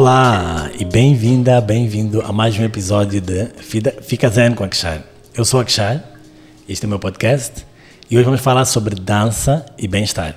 [0.00, 3.48] Olá e bem-vinda, bem-vindo a mais um episódio de
[4.00, 5.02] Fica Zen com Akshar.
[5.36, 6.04] Eu sou Akshar,
[6.68, 7.66] este é o meu podcast
[8.08, 10.36] e hoje vamos falar sobre dança e bem-estar.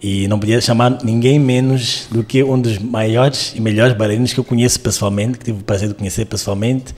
[0.00, 4.38] E não podia chamar ninguém menos do que um dos maiores e melhores bailarinos que
[4.38, 6.94] eu conheço pessoalmente, que tive o prazer de conhecer pessoalmente,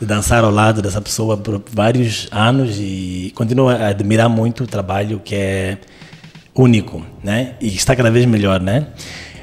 [0.00, 4.66] de dançar ao lado dessa pessoa por vários anos e continuo a admirar muito o
[4.68, 5.78] trabalho que é
[6.54, 7.54] único, né?
[7.60, 8.86] E está cada vez melhor, né?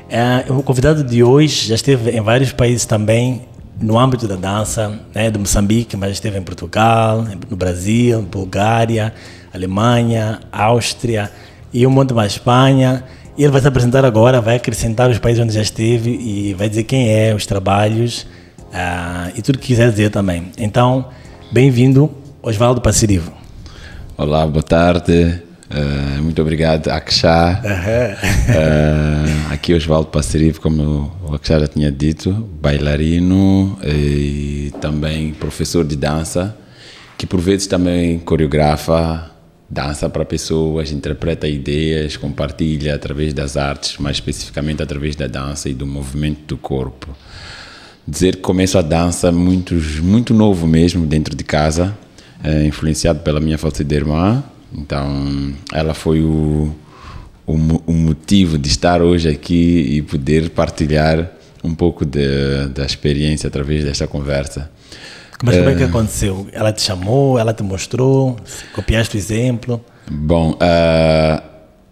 [0.10, 3.44] É, o convidado de hoje já esteve em vários países também
[3.80, 9.14] no âmbito da dança, né, do Moçambique, mas esteve em Portugal, no Brasil, Bulgária,
[9.54, 11.32] Alemanha, Áustria
[11.72, 13.04] e um monte mais Espanha.
[13.38, 16.68] E ele vai se apresentar agora, vai acrescentar os países onde já esteve e vai
[16.68, 18.24] dizer quem é, os trabalhos
[18.74, 20.52] uh, e tudo que quiser dizer também.
[20.58, 21.06] Então,
[21.52, 23.32] bem-vindo, Osvaldo Passerivo.
[24.18, 25.49] Olá, boa tarde.
[25.70, 27.62] Uh, muito obrigado, Aksha.
[28.50, 35.96] Uh, aqui Osvaldo Passerivo, como o Aksha já tinha dito, bailarino e também professor de
[35.96, 36.58] dança,
[37.18, 39.30] que por vezes também coreografa
[39.70, 45.74] dança para pessoas, interpreta ideias, compartilha através das artes, mais especificamente através da dança e
[45.74, 47.16] do movimento do corpo.
[48.08, 51.96] Dizer que começo a dança muito, muito novo mesmo, dentro de casa,
[52.44, 56.74] uh, influenciado pela minha falecida irmã, então, ela foi o,
[57.46, 57.54] o,
[57.88, 61.32] o, motivo de estar hoje aqui e poder partilhar
[61.64, 64.72] um pouco de, da experiência através desta conversa.
[65.44, 66.48] Mas como é que eh, aconteceu?
[66.52, 68.38] Ela te chamou, ela te mostrou,
[68.74, 69.84] copiaste o exemplo?
[70.10, 71.42] Bom, uh,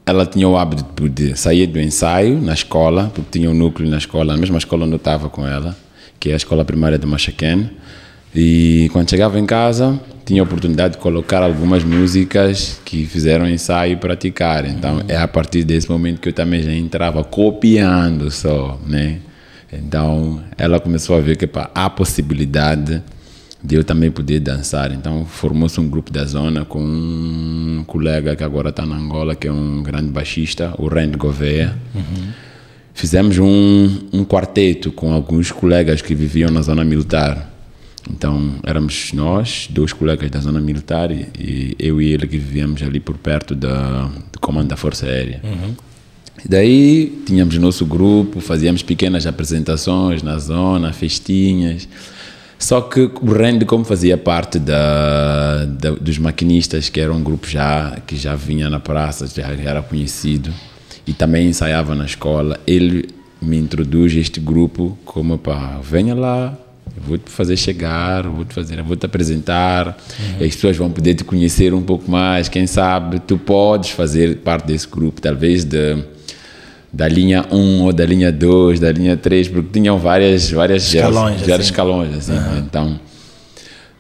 [0.06, 3.98] ela tinha o hábito de sair do ensaio na escola, porque tinha um núcleo na
[3.98, 5.76] escola, a mesma escola onde eu estava com ela,
[6.20, 7.72] que é a escola primária de Machaquén.
[8.36, 13.94] E quando chegava em casa, tinha a oportunidade de colocar algumas músicas que fizeram ensaio
[13.94, 14.66] e praticar.
[14.66, 15.04] Então, uhum.
[15.08, 19.20] é a partir desse momento que eu também já entrava copiando só, né?
[19.72, 23.02] Então, ela começou a ver que pá, há possibilidade
[23.64, 24.92] de eu também poder dançar.
[24.92, 29.48] Então, formou-se um grupo da zona com um colega que agora está na Angola, que
[29.48, 31.74] é um grande baixista, o Rand Gouveia.
[31.96, 32.28] Uhum.
[32.94, 37.57] Fizemos um, um quarteto com alguns colegas que viviam na zona militar
[38.10, 43.00] então éramos nós, dois colegas da zona militar e, eu e ele que vivíamos ali
[43.00, 45.42] por perto da, do comando da Força Aérea.
[45.44, 45.76] Uhum.
[46.44, 51.88] E daí tínhamos nosso grupo, fazíamos pequenas apresentações na zona, festinhas.
[52.60, 57.48] Só que o Rende, como fazia parte da, da, dos maquinistas, que era um grupo
[57.48, 60.52] já que já vinha na praça, já era conhecido
[61.06, 63.10] e também ensaiava na escola, ele
[63.42, 66.58] me introduz este grupo como pá, venha lá,
[67.06, 70.46] vou te fazer chegar, vou te fazer, vou te apresentar, uhum.
[70.46, 74.68] as pessoas vão poder te conhecer um pouco mais, quem sabe tu podes fazer parte
[74.68, 75.98] desse grupo, talvez de,
[76.92, 81.40] da linha 1 ou da linha 2, da linha 3, porque tinham várias, várias escalões,
[81.40, 81.62] vários assim.
[81.64, 82.34] escalões assim.
[82.34, 82.58] Uhum.
[82.60, 83.00] Então,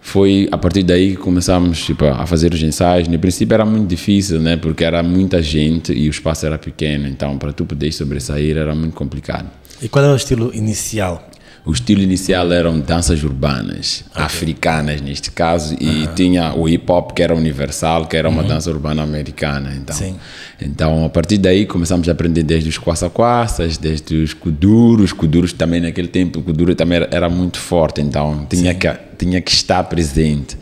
[0.07, 3.09] foi a partir daí que começámos tipo, a fazer os ensaios.
[3.09, 4.55] No princípio era muito difícil, né?
[4.55, 8.73] Porque era muita gente e o espaço era pequeno, então para tu poder sobressair era
[8.73, 9.49] muito complicado.
[9.81, 11.29] E qual é o estilo inicial
[11.67, 14.23] o estilo inicial eram danças urbanas, okay.
[14.23, 18.47] africanas neste caso, e tinha o hip hop que era universal, que era uma uhum.
[18.47, 19.73] dança urbana americana.
[19.75, 20.15] Então, Sim.
[20.61, 25.81] então, a partir daí começamos a aprender desde os quassa-quassas, desde os kuduros, kuduros também
[25.81, 29.83] naquele tempo, o kuduro também era, era muito forte, então tinha que, tinha que estar
[29.83, 30.57] presente.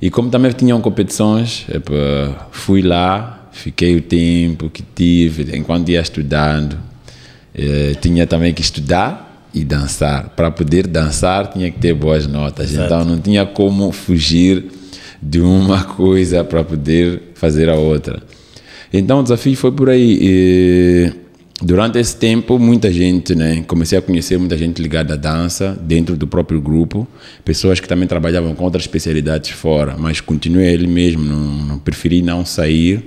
[0.00, 1.66] E como também tinham competições,
[2.52, 6.78] fui lá, fiquei o tempo que tive, enquanto ia estudando,
[7.52, 9.25] eh, tinha também que estudar
[9.56, 10.34] e dançar.
[10.36, 12.70] Para poder dançar tinha que ter boas notas.
[12.72, 12.86] Exato.
[12.86, 14.66] Então não tinha como fugir
[15.20, 18.22] de uma coisa para poder fazer a outra.
[18.92, 20.18] Então o desafio foi por aí.
[20.20, 21.12] E
[21.62, 23.64] durante esse tempo, muita gente, né?
[23.66, 27.08] Comecei a conhecer muita gente ligada à dança dentro do próprio grupo,
[27.42, 32.20] pessoas que também trabalhavam com outras especialidades fora, mas continuei ele mesmo, não, não preferi
[32.20, 33.02] não sair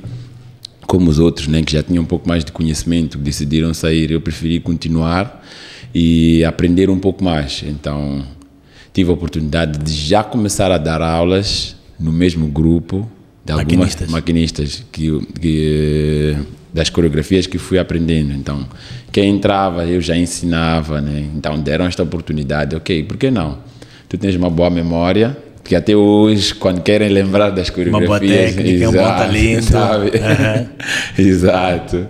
[0.87, 1.61] como os outros, né?
[1.61, 4.09] Que já tinham um pouco mais de conhecimento, decidiram sair.
[4.09, 5.45] Eu preferi continuar
[5.93, 7.63] e aprender um pouco mais.
[7.65, 8.23] Então,
[8.93, 13.09] tive a oportunidade de já começar a dar aulas no mesmo grupo
[13.43, 16.37] de algumas maquinistas, maquinistas que, que,
[16.73, 18.33] das coreografias que fui aprendendo.
[18.33, 18.67] Então,
[19.11, 21.25] quem entrava, eu já ensinava, né?
[21.35, 22.75] Então, deram esta oportunidade.
[22.75, 23.57] Ok, por que não?
[24.07, 28.09] Tu tens uma boa memória, porque até hoje, quando querem lembrar das coreografias...
[28.09, 29.63] Uma boa técnica, exato, um bom talento.
[29.69, 30.05] Sabe?
[30.05, 30.67] Uhum.
[31.27, 32.07] exato.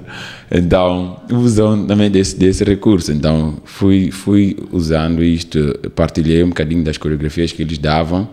[0.52, 3.12] Então, usam também desse, desse recurso.
[3.12, 8.28] Então, fui, fui usando isto, partilhei um bocadinho das coreografias que eles davam.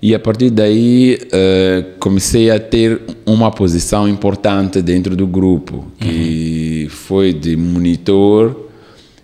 [0.00, 6.84] E a partir daí uh, comecei a ter uma posição importante dentro do grupo, que
[6.84, 6.90] uhum.
[6.90, 8.68] foi de monitor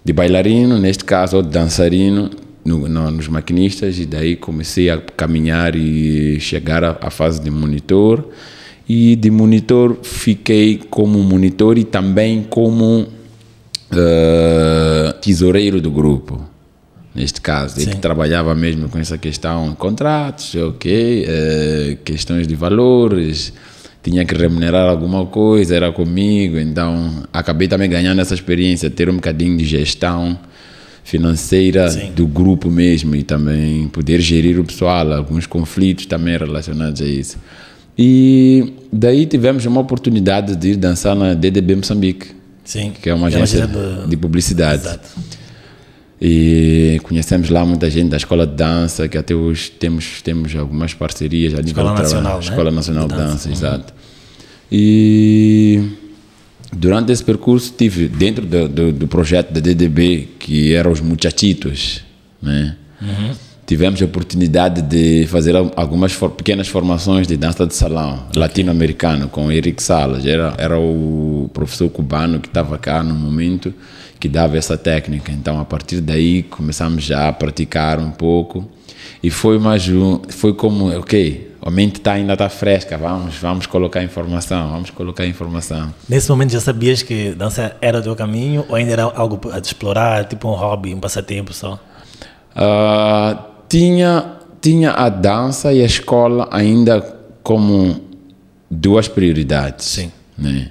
[0.04, 2.28] de bailarino, neste caso, ou de dançarino,
[2.64, 7.50] no, no, nos maquinistas, e daí comecei a caminhar e chegar à, à fase de
[7.50, 8.28] monitor.
[8.88, 13.06] E de monitor fiquei como monitor e também como uh,
[15.20, 16.54] tesoureiro do grupo
[17.14, 23.52] neste caso, e que trabalhava mesmo com essa questão, contratos, ok, uh, questões de valores,
[24.02, 29.14] tinha que remunerar alguma coisa, era comigo, então acabei também ganhando essa experiência, ter um
[29.14, 30.36] bocadinho de gestão
[31.04, 32.12] financeira Sim.
[32.12, 37.38] do grupo mesmo e também poder gerir o pessoal, alguns conflitos também relacionados a isso.
[37.96, 42.28] E daí tivemos uma oportunidade de ir dançar na DDB Moçambique,
[42.64, 44.82] Sim, que é uma agência é uma de publicidade.
[44.82, 45.08] Exato.
[46.20, 50.94] E conhecemos lá muita gente da escola de dança, que até hoje temos, temos algumas
[50.94, 52.44] parcerias a Escola Nacional, né?
[52.44, 53.54] Escola Nacional de, de Dança, dança uhum.
[53.54, 53.94] exato.
[54.72, 55.82] E
[56.72, 62.02] durante esse percurso tive dentro do, do, do, projeto da DDB, que eram os Muchachitos,
[62.40, 62.76] né?
[63.02, 63.34] Uhum.
[63.66, 68.40] Tivemos a oportunidade de fazer algumas for, pequenas formações de dança de salão okay.
[68.40, 70.26] latino-americano com o Eric Salas.
[70.26, 73.72] Era, era o professor cubano que estava cá no momento
[74.20, 75.32] que dava essa técnica.
[75.32, 78.68] Então, a partir daí, começamos já a praticar um pouco.
[79.22, 83.66] E foi mais um, foi como, ok, a mente tá, ainda está fresca, vamos, vamos
[83.66, 85.92] colocar informação, vamos colocar informação.
[86.06, 89.58] Nesse momento já sabias que dança era o teu caminho ou ainda era algo a
[89.58, 91.78] explorar, tipo um hobby, um passatempo só?
[92.54, 97.00] Uh, tinha, tinha a dança e a escola ainda
[97.42, 98.00] como
[98.70, 99.86] duas prioridades.
[99.86, 100.12] Sim.
[100.36, 100.70] Né?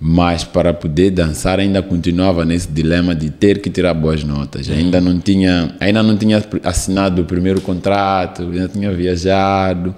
[0.00, 4.66] mas para poder dançar ainda continuava nesse dilema de ter que tirar boas notas.
[4.66, 4.74] Uhum.
[4.74, 9.94] Ainda não tinha, ainda não tinha assinado o primeiro contrato, ainda tinha viajado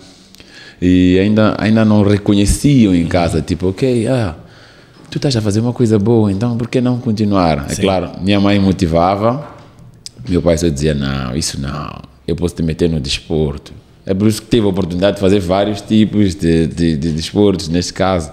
[0.80, 3.44] e ainda ainda não reconheciam em casa, uhum.
[3.44, 4.34] tipo, ok, ah,
[5.08, 7.66] tu estás a fazer uma coisa boa, então por que não continuar?
[7.70, 7.82] É Sim.
[7.82, 9.48] É claro, minha mãe motivava,
[10.28, 13.72] meu pai só dizia não, isso não, eu posso te meter no desporto.
[14.04, 17.68] É por isso que tive a oportunidade de fazer vários tipos de, de, de desportos,
[17.68, 18.32] neste caso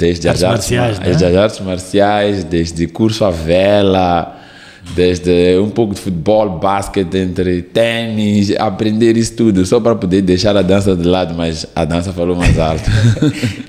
[0.00, 1.04] desde artes as artes marciais, né?
[1.04, 4.39] desde as artes marciais, desde curso à vela,
[4.94, 10.56] desde um pouco de futebol, basquete, entre tênis, aprender isso tudo, só para poder deixar
[10.56, 12.88] a dança de lado, mas a dança falou mais alto.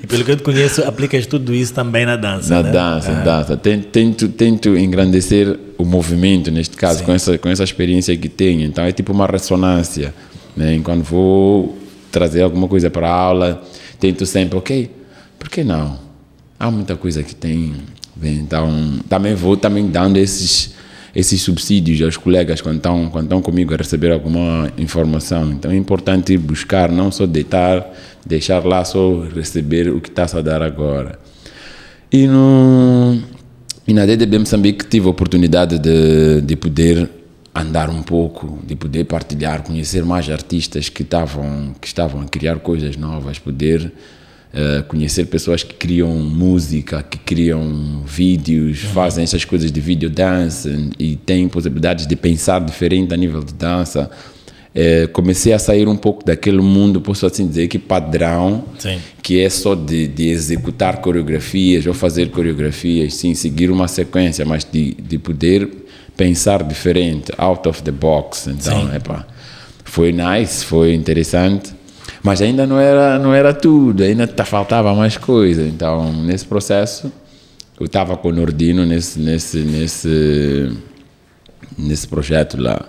[0.04, 2.72] e pelo que eu te conheço, aplicas tudo isso também na dança, Na né?
[2.72, 3.24] dança, ah.
[3.24, 3.58] dança.
[3.58, 8.62] Tento, tento engrandecer o movimento, neste caso, com essa, com essa experiência que tenho.
[8.62, 10.14] Então é tipo uma ressonância.
[10.56, 10.80] Né?
[10.84, 11.78] Quando vou
[12.12, 13.62] trazer alguma coisa para a aula,
[14.00, 14.90] tento sempre, ok,
[15.40, 16.12] por que não?
[16.62, 17.74] há muita coisa que tem.
[18.22, 20.76] Então, também vou também dando esses
[21.16, 25.52] esses subsídios aos colegas quando estão, quando estão comigo a receber alguma informação.
[25.52, 27.86] Então é importante ir buscar, não só deitar,
[28.25, 31.19] deixar lá só receber o que está a dar agora.
[32.12, 33.18] E, no,
[33.88, 37.10] e na DDB Moçambique tive a oportunidade de, de poder
[37.54, 42.60] andar um pouco, de poder partilhar, conhecer mais artistas que estavam, que estavam a criar
[42.60, 43.92] coisas novas, poder
[44.53, 48.89] Uh, conhecer pessoas que criam música, que criam vídeos, uhum.
[48.89, 53.53] fazem essas coisas de video dance e têm possibilidades de pensar diferente a nível de
[53.53, 54.12] dança.
[54.75, 59.00] Uh, comecei a sair um pouco daquele mundo, posso assim dizer, que padrão, sim.
[59.24, 64.67] que é só de, de, executar coreografias ou fazer coreografias, sim, seguir uma sequência, mas
[64.70, 65.70] de, de poder
[66.17, 68.48] pensar diferente, out of the box.
[68.48, 69.25] Então, epa,
[69.86, 71.79] foi nice, foi interessante
[72.24, 75.63] mas ainda não era, não era tudo, ainda tá, faltava mais coisa.
[75.63, 77.12] Então, nesse processo,
[77.80, 80.72] eu estava com o Nordino nesse, nesse, nesse,
[81.78, 82.86] nesse projeto lá.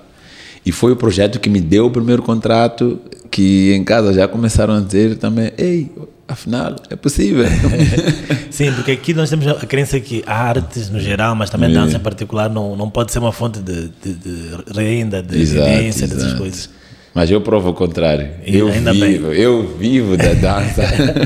[0.64, 4.74] E foi o projeto que me deu o primeiro contrato, que em casa já começaram
[4.74, 5.90] a dizer também, ei,
[6.28, 7.44] afinal, é possível.
[8.50, 11.96] Sim, porque aqui nós temos a crença que a artes no geral, mas também dança
[11.96, 16.04] em particular, não, não pode ser uma fonte de, de, de renda, de exato, evidência,
[16.04, 16.20] exato.
[16.20, 16.81] dessas coisas.
[17.14, 18.30] Mas eu provo o contrário.
[18.46, 19.38] eu vivo, bem.
[19.38, 20.82] eu vivo da dança.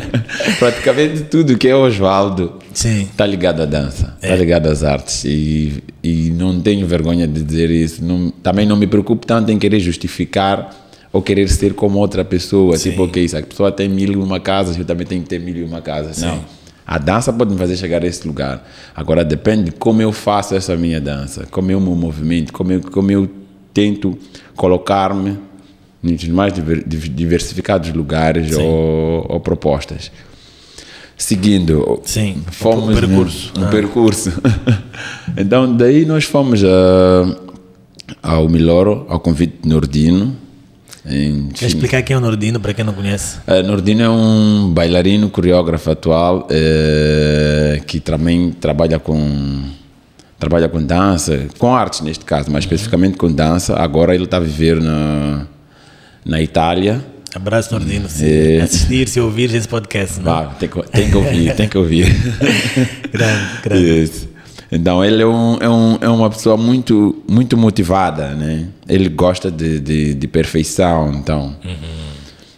[0.59, 4.37] Praticamente tudo que é Oswaldo está ligado à dança, está é.
[4.37, 5.25] ligado às artes.
[5.25, 8.05] E, e não tenho vergonha de dizer isso.
[8.05, 10.75] Não, também não me preocupo tanto em querer justificar
[11.12, 12.76] ou querer ser como outra pessoa.
[12.76, 12.90] Sim.
[12.90, 15.57] Tipo, ok, a pessoa tem mil e uma casas, eu também tenho que ter mil
[15.57, 16.19] e uma casas.
[16.19, 16.45] Não.
[16.85, 18.64] A dança pode me fazer chegar a esse lugar.
[18.95, 22.81] Agora depende de como eu faço essa minha dança, como eu me movimento, como eu,
[22.81, 23.28] como eu
[23.73, 24.16] tento
[24.55, 25.37] colocar-me
[26.13, 30.11] nos mais diversificados lugares ou, ou, propostas.
[31.17, 33.53] Seguindo, Sim, fomos um percurso.
[33.57, 33.69] Um, um ah.
[33.69, 34.33] percurso.
[35.37, 37.37] então, daí nós fomos a,
[38.23, 40.37] ao Miloro, ao convite nordino.
[41.09, 43.39] Em Quer explicar quem é o Nordino, para quem não conhece?
[43.47, 49.63] Uh, Nordino é um bailarino, coreógrafo atual, uh, que também trabalha com
[50.39, 53.75] trabalha com dança, com artes neste caso, mas especificamente com dança.
[53.77, 55.47] Agora ele está a viver na,
[56.26, 57.02] na Itália.
[57.35, 58.61] Abraço Nordino, se é.
[58.62, 60.21] assistir, se ouvir esse podcast.
[60.21, 60.33] Não?
[60.33, 62.06] Ah, tem, que, tem que ouvir, tem que ouvir.
[63.12, 64.02] grande, grande.
[64.02, 64.28] Isso.
[64.73, 68.66] Então ele é, um, é, um, é uma pessoa muito, muito motivada, né?
[68.88, 71.56] Ele gosta de, de, de perfeição, então...
[71.64, 72.06] Uhum.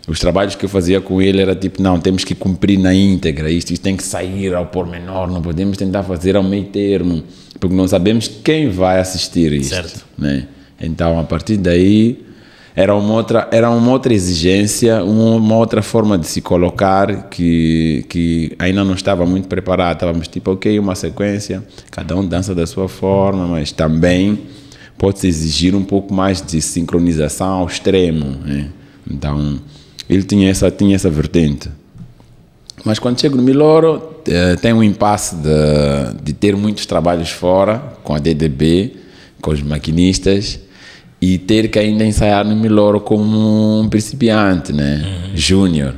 [0.06, 3.50] Os trabalhos que eu fazia com ele era tipo, não, temos que cumprir na íntegra,
[3.50, 7.22] isto, isto tem que sair ao pormenor, não podemos tentar fazer ao meio termo,
[7.60, 9.74] porque não sabemos quem vai assistir isto.
[9.74, 10.06] Certo.
[10.16, 10.46] Né?
[10.80, 12.24] Então, a partir daí,
[12.78, 18.52] era uma outra, era uma outra exigência, uma outra forma de se colocar que, que
[18.56, 19.96] ainda não estava muito preparado.
[19.96, 24.38] Estávamos tipo, ok, uma sequência, cada um dança da sua forma, mas também
[24.96, 28.36] pode-se exigir um pouco mais de sincronização ao extremo.
[28.44, 28.68] Né?
[29.10, 29.58] Então,
[30.08, 31.68] ele tinha essa, tinha essa vertente.
[32.84, 37.82] Mas quando chego no Miloro, eh, tem um impasse de, de ter muitos trabalhos fora,
[38.04, 38.94] com a DDB,
[39.42, 40.60] com os maquinistas,
[41.20, 45.02] e ter que ainda ensaiar no Miloro como um principiante, né?
[45.04, 45.36] Uhum.
[45.36, 45.94] Júnior.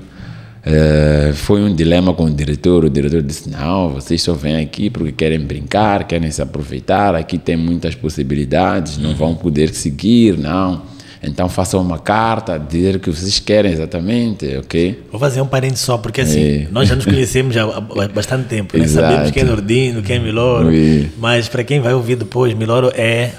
[0.60, 2.84] Uh, foi um dilema com o diretor.
[2.84, 7.14] O diretor disse: Não, vocês só vêm aqui porque querem brincar, querem se aproveitar.
[7.14, 10.82] Aqui tem muitas possibilidades, não vão poder seguir, não.
[11.22, 15.04] Então façam uma carta, dizer o que vocês querem exatamente, ok?
[15.10, 16.68] Vou fazer um parênteses só, porque assim, é.
[16.70, 18.86] nós já nos conhecemos há bastante tempo, né?
[18.86, 21.06] sabemos quem é Nordino, quem é Miloro, é.
[21.18, 23.32] mas para quem vai ouvir depois, Miloro é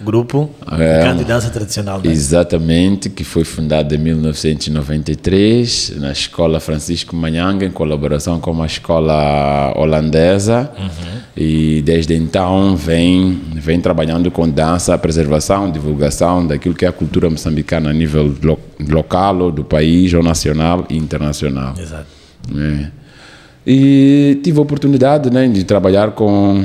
[0.00, 2.00] grupo é, canto e dança tradicional.
[2.02, 2.10] Né?
[2.10, 9.72] Exatamente, que foi fundado em 1993 na Escola Francisco Manhanga, em colaboração com uma escola
[9.76, 10.70] holandesa.
[10.78, 11.20] Uhum.
[11.36, 17.28] E desde então vem, vem trabalhando com dança, preservação, divulgação daquilo que é a cultura
[17.28, 18.58] moçambicana a nível lo,
[18.88, 21.74] local, ou do país, ou nacional e internacional.
[21.78, 22.06] Exato.
[22.56, 23.04] É.
[23.66, 26.64] E tive a oportunidade né, de trabalhar com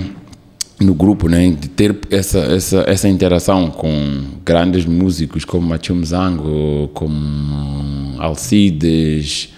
[0.80, 6.90] no grupo, né, de ter essa, essa, essa interação com grandes músicos como Machum Zango,
[6.94, 9.50] como Alcides,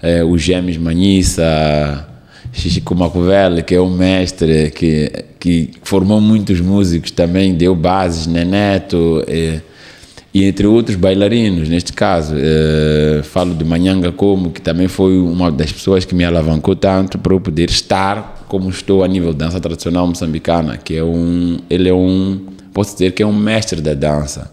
[0.00, 2.08] eh, os Gêmeos Manissa,
[2.52, 9.22] Chico Macovelle, que é um mestre que, que formou muitos músicos também, deu bases, Neneto,
[9.28, 9.60] eh,
[10.34, 15.52] e entre outros bailarinos, neste caso, eh, falo de Manhanga Como, que também foi uma
[15.52, 19.38] das pessoas que me alavancou tanto para eu poder estar como estou a nível de
[19.38, 22.38] dança tradicional moçambicana, que é um, ele é um,
[22.74, 24.52] posso dizer que é um mestre da dança.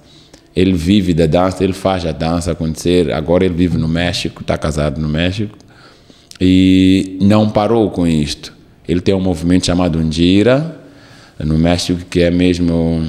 [0.56, 3.12] Ele vive da dança, ele faz a dança acontecer.
[3.12, 5.58] Agora ele vive no México, está casado no México
[6.40, 8.54] e não parou com isto.
[8.88, 10.80] Ele tem um movimento chamado Ndira
[11.38, 13.06] no México que é mesmo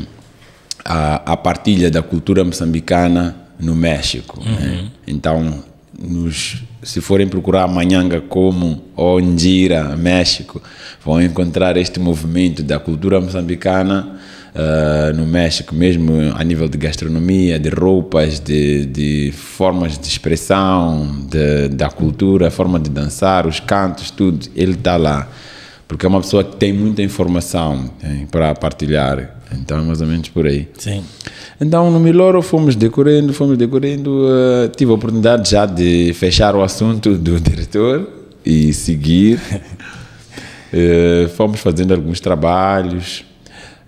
[0.84, 4.42] a, a partilha da cultura moçambicana no México.
[4.44, 4.50] Né?
[4.50, 4.58] Uhum.
[4.58, 4.90] Né?
[5.06, 5.64] Então
[6.00, 10.62] nos, se forem procurar Manhanga como ou Ndira, México,
[11.04, 14.18] vão encontrar este movimento da cultura moçambicana
[14.54, 21.26] uh, no México, mesmo a nível de gastronomia, de roupas, de, de formas de expressão,
[21.28, 25.28] de, da cultura, a forma de dançar, os cantos, tudo, ele está lá.
[25.90, 27.90] Porque é uma pessoa que tem muita informação
[28.30, 29.40] para partilhar.
[29.60, 30.68] Então é mais ou menos por aí.
[30.78, 31.02] Sim.
[31.60, 34.08] Então no Miloro fomos decorando, fomos decorando.
[34.08, 38.08] Uh, tive a oportunidade já de fechar o assunto do diretor
[38.46, 39.40] e seguir.
[40.72, 43.24] uh, fomos fazendo alguns trabalhos.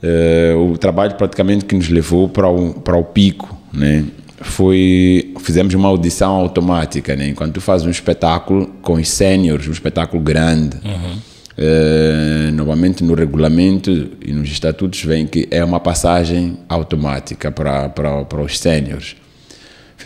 [0.02, 4.04] Uh, o trabalho praticamente que nos levou para o, para o pico, né?
[4.40, 7.28] Foi, fizemos uma audição automática, né?
[7.28, 10.78] Enquanto tu fazes um espetáculo com os sêniores, um espetáculo grande.
[10.84, 13.90] Uhum Uh, novamente no regulamento
[14.24, 19.16] e nos estatutos vem que é uma passagem automática para, para, para os séniores.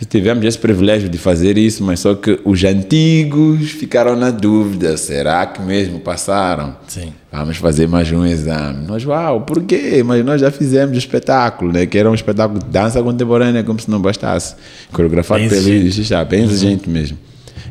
[0.05, 5.45] Tivemos esse privilégio de fazer isso, mas só que os antigos ficaram na dúvida: será
[5.45, 6.75] que mesmo passaram?
[6.87, 7.13] Sim.
[7.31, 8.85] Vamos fazer mais um exame.
[8.85, 10.03] Nós, uau, por quê?
[10.05, 11.85] Mas nós já fizemos o espetáculo, né?
[11.85, 14.55] que era um espetáculo de dança contemporânea, como se não bastasse.
[14.91, 16.45] Coreografado pelo já, bem uhum.
[16.45, 17.17] exigente mesmo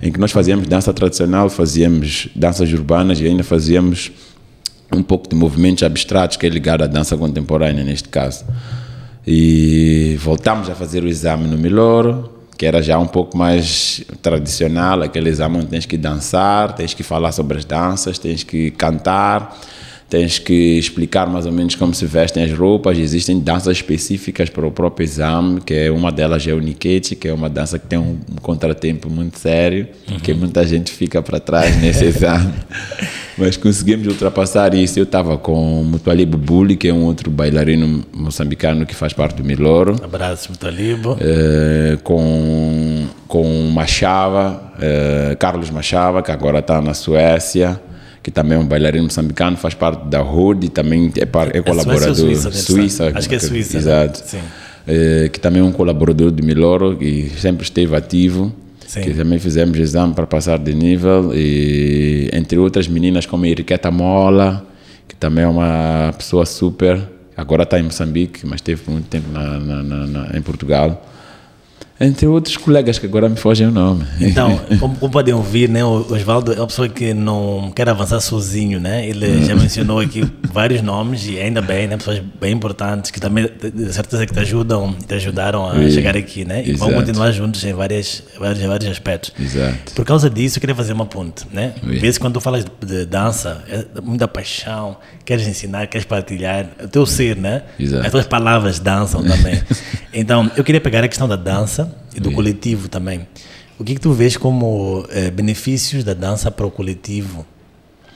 [0.03, 4.13] em que nós fazíamos dança tradicional, fazíamos danças urbanas e ainda fazíamos
[4.93, 8.45] um pouco de movimentos abstratos que é ligado à dança contemporânea neste caso.
[9.27, 15.03] E voltamos a fazer o exame no Miloro, que era já um pouco mais tradicional,
[15.03, 19.59] aquele exame onde tens que dançar, tens que falar sobre as danças, tens que cantar
[20.09, 22.99] tens que explicar mais ou menos como se vestem as roupas.
[22.99, 27.27] Existem danças específicas para o próprio exame, que é uma delas é o Nikete, que
[27.27, 30.19] é uma dança que tem um, um contratempo muito sério, uhum.
[30.19, 32.53] que muita gente fica para trás nesse exame.
[33.37, 34.99] Mas conseguimos ultrapassar isso.
[34.99, 39.37] Eu estava com o Mutualibo Bulli, que é um outro bailarino moçambicano que faz parte
[39.37, 39.97] do Miloro.
[40.03, 41.19] Abraço, Mutualibo.
[41.21, 47.79] É, com, com Machava, é, Carlos Machava, que agora está na Suécia
[48.27, 50.21] que também é um bailarino moçambicano, faz parte da
[50.65, 52.13] e também é, par, é É colaborador.
[52.17, 53.75] Suíça, Suíça, acho que é Suíça.
[53.75, 53.79] né?
[53.79, 54.21] Exato.
[54.89, 58.53] Eh, que também é um colaborador de Miloro e sempre esteve ativo.
[58.85, 59.03] Sim.
[59.03, 61.31] Que também fizemos exame para passar de nível.
[61.37, 64.67] E, entre outras meninas como a Enriqueta Mola,
[65.07, 67.01] que também é uma pessoa super.
[67.37, 71.01] Agora está em Moçambique, mas teve muito tempo na- na- na- em Portugal.
[71.99, 74.05] Entre outros colegas que agora me fogem o nome.
[74.21, 78.79] Então, como, podem ouvir, né, o Osvaldo é uma pessoa que não quer avançar sozinho,
[78.79, 79.09] né?
[79.09, 80.23] Ele já mencionou aqui
[80.53, 81.97] vários nomes e ainda bem, né?
[81.97, 83.49] Pessoas bem importantes que também,
[83.91, 86.63] certeza que te ajudam, te ajudaram a Sim, chegar aqui, né?
[86.67, 89.33] E vão continuar juntos em várias, vários, vários aspectos.
[89.41, 89.95] Exato.
[89.95, 91.73] Por causa disso, eu queria fazer uma ponte, né?
[91.83, 97.05] Vezes, quando tu falas de dança, é muita paixão, queres ensinar, queres partilhar, o teu
[97.05, 97.65] ser, né?
[97.79, 98.07] Exato.
[98.07, 99.61] As tuas palavras dançam também.
[100.15, 102.35] então, eu queria pegar a questão da dança e do Oui.
[102.37, 103.27] coletivo também.
[103.79, 107.45] O que, que tu vês como eh, benefícios da dança para o coletivo?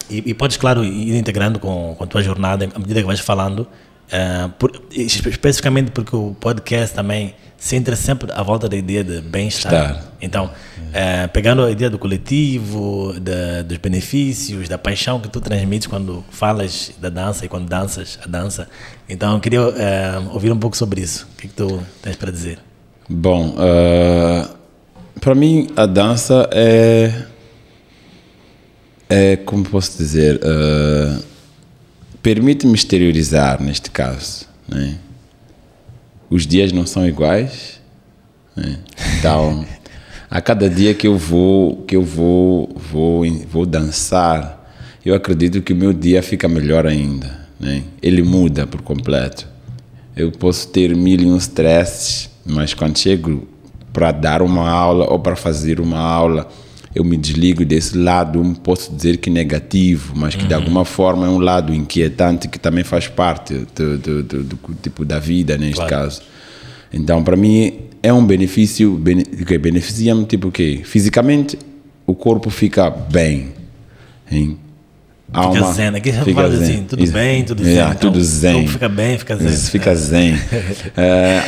[0.09, 3.21] E, e podes, claro, ir integrando com, com a tua jornada à medida que vais
[3.21, 3.67] falando,
[4.11, 9.05] eh, por- espe- especificamente porque o podcast também se entra sempre à volta da ideia
[9.05, 9.73] de bem-estar.
[9.73, 10.13] Estar.
[10.23, 10.51] Então,
[10.95, 16.25] eh, pegando a ideia do coletivo, da, dos benefícios, da paixão que tu transmites quando
[16.31, 18.67] falas da dança e quando danças a dança.
[19.09, 21.29] Então, eu queria eh, ouvir um pouco sobre isso.
[21.35, 22.59] O que, que tu tens para dizer?
[23.09, 23.55] Bom,
[25.21, 27.13] para mim a dança é.
[29.09, 30.41] É, como posso dizer,
[32.23, 34.47] permite-me exteriorizar neste caso.
[34.69, 34.97] Né?
[36.29, 37.81] Os dias não são iguais,
[38.57, 38.79] né?
[39.19, 39.65] então
[40.31, 44.73] a cada dia que eu vou que eu vou vou vou dançar,
[45.05, 47.41] eu acredito que o meu dia fica melhor ainda.
[47.59, 47.83] Né?
[48.01, 49.49] Ele muda por completo.
[50.17, 53.49] Eu posso ter mil e um stresses, mas quando chego
[53.93, 56.49] para dar uma aula ou para fazer uma aula,
[56.95, 61.29] eu me desligo desse lado, posso dizer que negativo, mas que de alguma forma é
[61.31, 65.77] um lado inquietante que também faz parte do, do, do- do tipo da vida neste
[65.77, 65.91] Claro.
[65.91, 66.23] caso.
[66.93, 70.81] Então, para mim é um benefício bene, que beneficia-me tipo o quê?
[70.83, 71.57] Fisicamente,
[72.07, 73.53] o corpo fica bem.
[74.31, 74.59] hein?
[75.33, 76.63] Fica zen, aqui fica fala zen.
[76.75, 77.13] assim, tudo Isso.
[77.13, 77.83] bem, tudo É, zen.
[77.85, 78.67] Então, tudo zen.
[78.67, 79.47] fica bem, fica zen.
[79.49, 80.35] Isso, Fica zen.
[80.97, 81.43] É,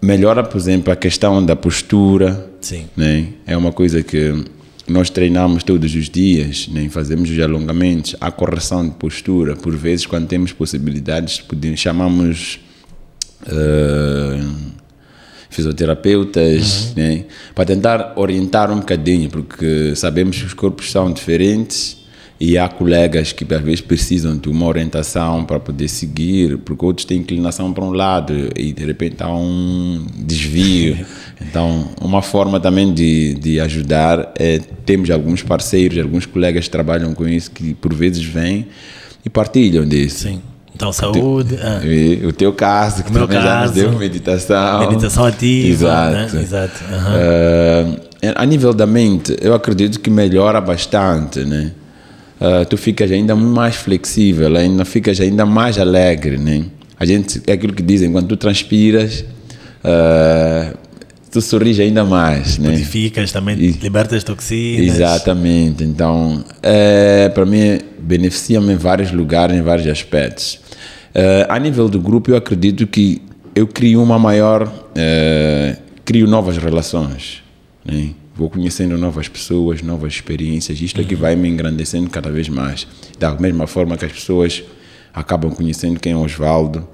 [0.00, 2.48] melhora, por exemplo, a questão da postura.
[2.60, 2.84] Sim.
[2.96, 3.26] Né?
[3.44, 4.44] É uma coisa que
[4.86, 6.88] nós treinamos todos os dias, né?
[6.90, 9.56] fazemos os alongamentos, a correção de postura.
[9.56, 12.60] Por vezes, quando temos possibilidades, podemos, chamamos
[13.46, 14.40] eh,
[15.48, 17.24] fisioterapeutas né?
[17.54, 22.03] para tentar orientar um bocadinho, porque sabemos que os corpos são diferentes
[22.38, 27.04] e há colegas que às vezes precisam de uma orientação para poder seguir, porque outros
[27.04, 31.04] têm inclinação para um lado e de repente há um desvio.
[31.46, 37.12] Então, uma forma também de, de ajudar é temos alguns parceiros, alguns colegas que trabalham
[37.12, 38.68] com isso que por vezes vêm
[39.24, 40.28] e partilham disso.
[40.28, 40.40] Sim.
[40.74, 41.56] Então, saúde.
[41.60, 41.80] ah,
[42.26, 44.88] o teu caso, que meu também já nos caso, deu meditação.
[44.88, 45.68] meditação ativa.
[45.68, 46.36] Exato.
[46.36, 46.42] Né?
[46.42, 46.84] Exato.
[46.92, 47.98] aham.
[48.22, 51.72] Eh, a nível da mente, eu acredito que melhora bastante, né?
[52.40, 56.64] Eh, tu ficas ainda mais flexível, ainda ficas ainda mais alegre, né?
[56.98, 59.24] A gente, é aquilo que dizem, quando tu transpiras,
[59.82, 60.72] eh,
[61.30, 62.70] tu sorris ainda mais, né?
[62.70, 64.86] Purificas também, E- libertas toxinas.
[64.94, 65.82] Exatamente.
[65.84, 70.60] Então, é, para mim, beneficia-me em vários lugares, em vários aspectos.
[71.14, 73.22] É, a nível do grupo, eu acredito que
[73.54, 74.72] eu crio uma maior.
[74.96, 77.42] é, crio novas relações.
[77.84, 78.10] Né?
[78.36, 80.80] Vou conhecendo novas pessoas, novas experiências.
[80.80, 82.86] Isto é que vai me engrandecendo cada vez mais.
[83.18, 84.62] Da mesma forma que as pessoas
[85.12, 86.88] acabam conhecendo quem é o Osvaldo,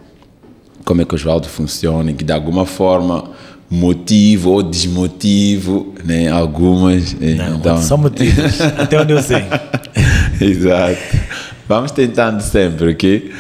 [0.84, 3.30] como é que o Oswaldo funciona, que de alguma forma
[3.70, 7.16] motivo ou desmotivo né, algumas.
[7.20, 8.60] eh, Não, então, só motivos.
[8.76, 9.42] Até onde eu sei.
[10.40, 10.98] Exato.
[11.68, 13.30] Vamos tentando sempre, ok?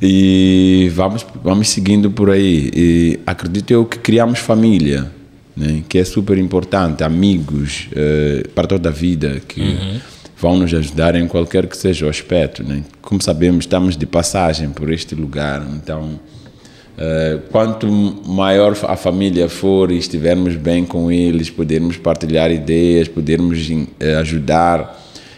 [0.00, 2.70] E vamos, vamos seguindo por aí.
[2.74, 5.10] E acredito eu que criamos família,
[5.58, 5.82] né?
[5.88, 10.00] que é super importante, amigos eh, para toda a vida, que
[10.40, 12.62] vão nos ajudar em qualquer que seja o aspecto.
[12.62, 12.84] Né?
[13.02, 16.20] Como sabemos, estamos de passagem por este lugar, então.
[16.96, 17.88] eh, quanto
[18.26, 23.68] maior a família for e estivermos bem com eles, podermos partilhar ideias, podermos
[24.00, 24.96] eh, ajudar,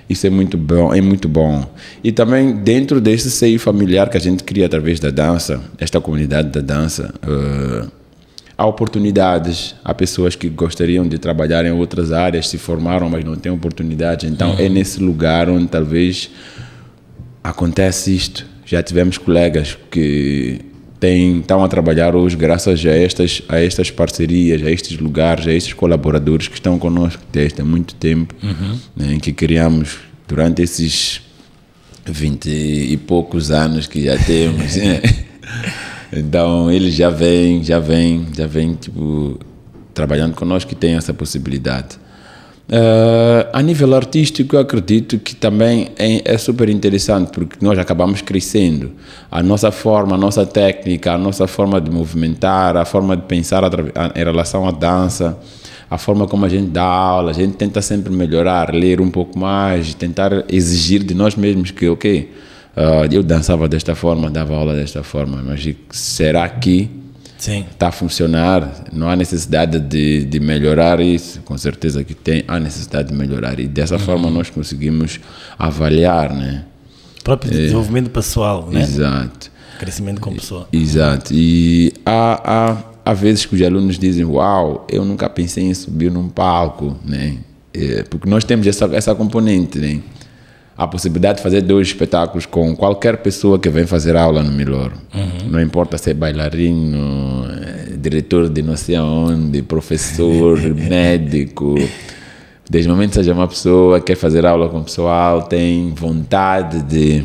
[0.09, 1.65] isso é muito bom, é muito bom.
[2.03, 6.49] E também dentro desse seio familiar que a gente cria através da dança, esta comunidade
[6.49, 7.15] da dança,
[8.61, 13.35] há oportunidades, há pessoas que gostariam de trabalhar em outras áreas, se formaram, mas não
[13.35, 14.27] têm oportunidade.
[14.27, 16.29] Então é nesse lugar onde talvez
[17.43, 18.47] acontece isto.
[18.67, 20.61] Já tivemos colegas que
[21.01, 25.53] têm, estão a trabalhar hoje graças a estas, a estas parcerias, a estes lugares, a
[25.53, 28.35] estes colaboradores que estão conosco desde há muito tempo,
[28.95, 31.23] né, que criamos durante esses
[32.05, 34.77] 20 e poucos anos que já temos.
[34.77, 35.01] né?
[36.13, 39.39] Então ele já vem, já vem, já vem tipo
[39.95, 41.99] trabalhando conosco e tem essa possibilidade.
[42.71, 48.23] Uh, a nível artístico, eu acredito que também é, é, super interessante, porque nós acabamos
[48.23, 48.93] crescendo.
[49.29, 53.65] A nossa forma, a nossa técnica, a nossa forma de movimentar, a forma de pensar
[54.15, 55.37] em relação à dança,
[55.91, 59.37] a forma como a gente dá aula, a gente tenta sempre melhorar, ler um pouco
[59.37, 62.31] mais, tentar exigir de nós mesmos que, ok,
[62.77, 66.91] uh, eu dançava desta forma, dava aula desta forma, mas será que
[67.39, 68.85] está a funcionar?
[68.93, 71.41] Não há necessidade de, de melhorar isso?
[71.43, 74.01] Com certeza que tem, há necessidade de melhorar e dessa uhum.
[74.01, 75.21] forma nós conseguimos
[75.59, 76.65] avaliar, né?
[77.21, 78.83] O próprio é, desenvolvimento pessoal, né?
[78.83, 79.51] Exato.
[79.79, 80.69] Crescimento como pessoa.
[80.73, 81.33] Exato.
[81.33, 86.11] E há, há há vezes que os alunos dizem, uau, eu nunca pensei em subir
[86.11, 87.39] num palco, né?
[87.73, 90.01] É, porque nós temos essa, essa componente, né?
[90.81, 94.95] A possibilidade de fazer dois espetáculos com qualquer pessoa que vem fazer aula no Milor.
[95.15, 95.51] Uhum.
[95.51, 101.75] Não importa se é bailarino, é, diretor de não sei aonde, professor, médico.
[102.71, 105.93] Desde o momento que seja uma pessoa que quer fazer aula com o pessoal, tem
[105.93, 107.25] vontade de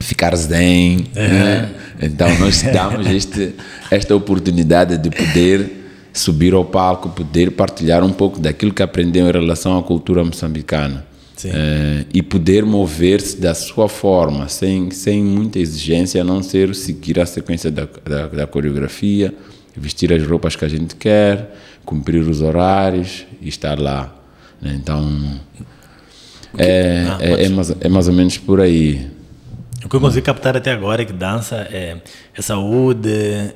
[0.00, 1.06] ficar zen.
[1.14, 1.28] É.
[1.28, 1.70] Né?
[2.02, 3.54] Então nós damos este,
[3.92, 5.70] esta oportunidade de poder
[6.12, 11.11] subir ao palco, poder partilhar um pouco daquilo que aprendeu em relação à cultura moçambicana.
[11.48, 17.18] É, e poder mover-se da sua forma, sem, sem muita exigência, a não ser seguir
[17.20, 19.34] a sequência da, da, da coreografia,
[19.76, 24.14] vestir as roupas que a gente quer, cumprir os horários e estar lá.
[24.60, 24.78] Né?
[24.80, 25.40] Então,
[26.58, 29.10] é, ah, é, é, mais, é mais ou menos por aí.
[29.84, 31.96] O que eu consegui captar até agora é que dança é,
[32.36, 33.10] é saúde,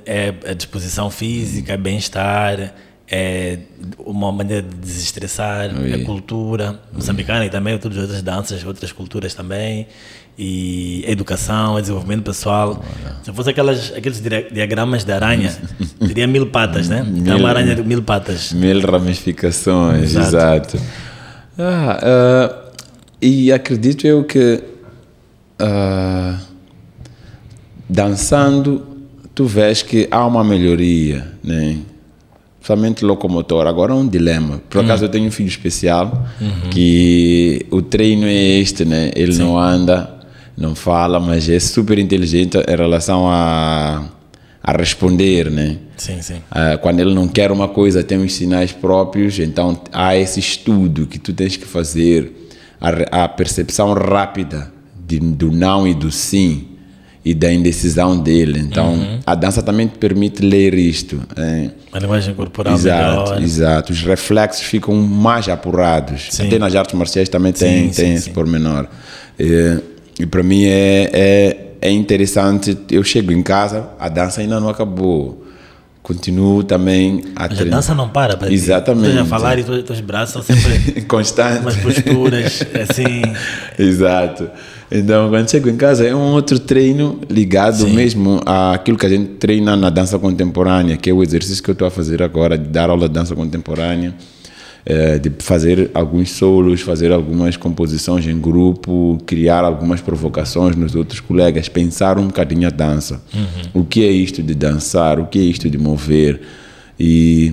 [0.04, 2.74] é, é disposição física, é bem-estar,
[3.08, 3.58] é
[3.98, 5.92] uma maneira de desestressar, Oi.
[5.92, 9.86] é cultura moçambicana e também todas as outras danças, outras culturas também,
[10.38, 12.84] e educação, é desenvolvimento pessoal.
[13.22, 14.20] Se fosse aquelas, aqueles
[14.52, 15.56] diagramas de aranha,
[16.06, 17.02] teria mil patas, né?
[17.02, 18.52] Mil, é uma aranha de mil patas.
[18.52, 20.76] Mil ramificações, exato.
[20.76, 20.80] exato.
[21.58, 22.86] Ah, uh,
[23.22, 24.62] e acredito eu que
[25.62, 26.38] uh,
[27.88, 28.86] dançando,
[29.34, 31.78] tu vês que há uma melhoria, né?
[32.66, 33.68] Principalmente locomotor.
[33.68, 34.60] Agora é um dilema.
[34.68, 36.68] Por acaso eu tenho um filho especial uhum.
[36.68, 39.12] que o treino é este, né?
[39.14, 39.38] Ele Sim.
[39.38, 40.12] não anda,
[40.58, 44.02] não fala, mas é super inteligente em relação a,
[44.60, 45.76] a responder, né?
[45.96, 46.38] Sim, sim.
[46.50, 51.06] Uh, quando ele não quer uma coisa, tem os sinais próprios, então há esse estudo
[51.06, 52.50] que tu tens que fazer,
[52.80, 54.72] a, a percepção rápida
[55.06, 56.75] de, do não e do sim
[57.26, 58.60] e da indecisão dele.
[58.60, 59.18] Então, uhum.
[59.26, 61.20] a dança também te permite ler isto.
[61.36, 61.70] É.
[61.92, 63.42] A linguagem corporal exato, melhor.
[63.42, 63.92] Exato.
[63.92, 66.28] Os reflexos ficam mais apurados.
[66.30, 66.46] Sim.
[66.46, 68.32] Até nas artes marciais também tem, sim, tem sim, esse sim.
[68.32, 68.86] pormenor.
[69.36, 69.76] E,
[70.20, 72.78] e para mim é, é, é interessante.
[72.88, 75.44] Eu chego em casa, a dança ainda não acabou
[76.04, 77.66] continuo também a Mas treinar.
[77.66, 79.14] a dança não para para Exatamente.
[79.14, 79.18] Ti.
[79.18, 81.62] a falar e os teus braços são sempre constantes.
[81.62, 83.22] Umas posturas assim.
[83.76, 84.48] Exato.
[84.90, 87.94] Então, quando chego em casa, é um outro treino ligado Sim.
[87.94, 91.72] mesmo àquilo que a gente treina na dança contemporânea, que é o exercício que eu
[91.72, 94.14] estou a fazer agora, de dar aula de dança contemporânea,
[94.84, 101.18] é, de fazer alguns solos, fazer algumas composições em grupo, criar algumas provocações nos outros
[101.18, 103.20] colegas, pensar um bocadinho a dança.
[103.34, 103.82] Uhum.
[103.82, 105.18] O que é isto de dançar?
[105.18, 106.40] O que é isto de mover?
[106.98, 107.52] E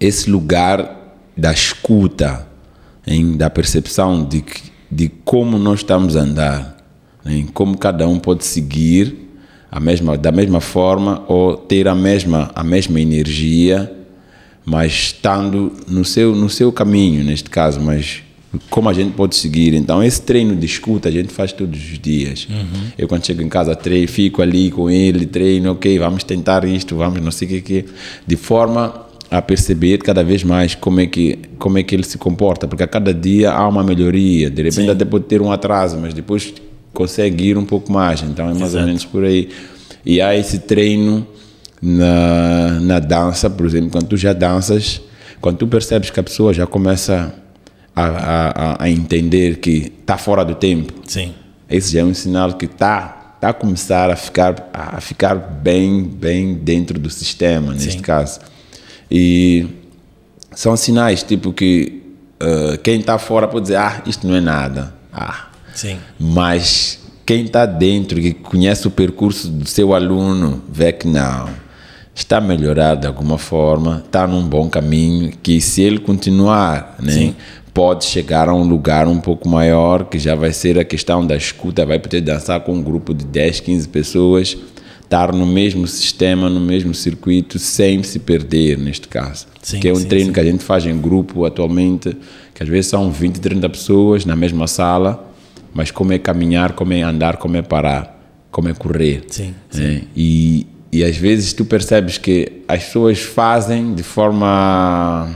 [0.00, 2.44] esse lugar da escuta,
[3.06, 6.76] hein, da percepção de que de como nós estamos a andar,
[7.24, 7.48] em né?
[7.52, 9.26] como cada um pode seguir
[9.70, 13.92] a mesma, da mesma forma ou ter a mesma, a mesma energia,
[14.64, 18.22] mas estando no seu, no seu caminho, neste caso, mas
[18.70, 19.74] como a gente pode seguir.
[19.74, 22.46] Então, esse treino de escuta a gente faz todos os dias.
[22.48, 22.90] Uhum.
[22.96, 26.96] Eu, quando chego em casa, treino, fico ali com ele, treino, ok, vamos tentar isto,
[26.96, 27.84] vamos não sei o que
[28.26, 32.16] de forma a perceber cada vez mais como é que como é que ele se
[32.16, 34.50] comporta, porque a cada dia há uma melhoria.
[34.50, 34.90] De repente Sim.
[34.90, 36.52] até pode ter um atraso, mas depois
[36.92, 38.22] consegue ir um pouco mais.
[38.22, 38.78] Então é mais Exato.
[38.78, 39.48] ou menos por aí.
[40.04, 41.26] E há esse treino
[41.82, 45.00] na, na dança, por exemplo, quando tu já danças,
[45.40, 47.34] quando tu percebes que a pessoa já começa
[47.94, 50.92] a, a, a entender que está fora do tempo.
[51.06, 51.34] Sim.
[51.68, 56.04] Esse já é um sinal que está tá a começar a ficar a ficar bem
[56.04, 58.00] bem dentro do sistema neste Sim.
[58.00, 58.40] caso.
[59.10, 59.66] E
[60.52, 62.02] são sinais tipo que
[62.42, 64.94] uh, quem está fora pode dizer, ah, isto não é nada.
[65.12, 65.46] Ah.
[65.74, 65.98] Sim.
[66.18, 71.48] Mas quem está dentro, que conhece o percurso do seu aluno, vê que não.
[72.14, 77.34] Está a melhorar de alguma forma, está num bom caminho, que se ele continuar, né,
[77.74, 81.36] pode chegar a um lugar um pouco maior, que já vai ser a questão da
[81.36, 84.56] escuta, vai poder dançar com um grupo de 10, 15 pessoas,
[85.06, 89.46] estar no mesmo sistema, no mesmo circuito, sem se perder, neste caso.
[89.62, 90.32] Sim, que é um sim, treino sim.
[90.32, 92.16] que a gente faz em grupo atualmente,
[92.52, 95.32] que às vezes são 20, 30 pessoas na mesma sala,
[95.72, 99.24] mas como é caminhar, como é andar, como é parar, como é correr.
[99.28, 105.30] Sim, É, e, e às vezes tu percebes que as pessoas fazem de forma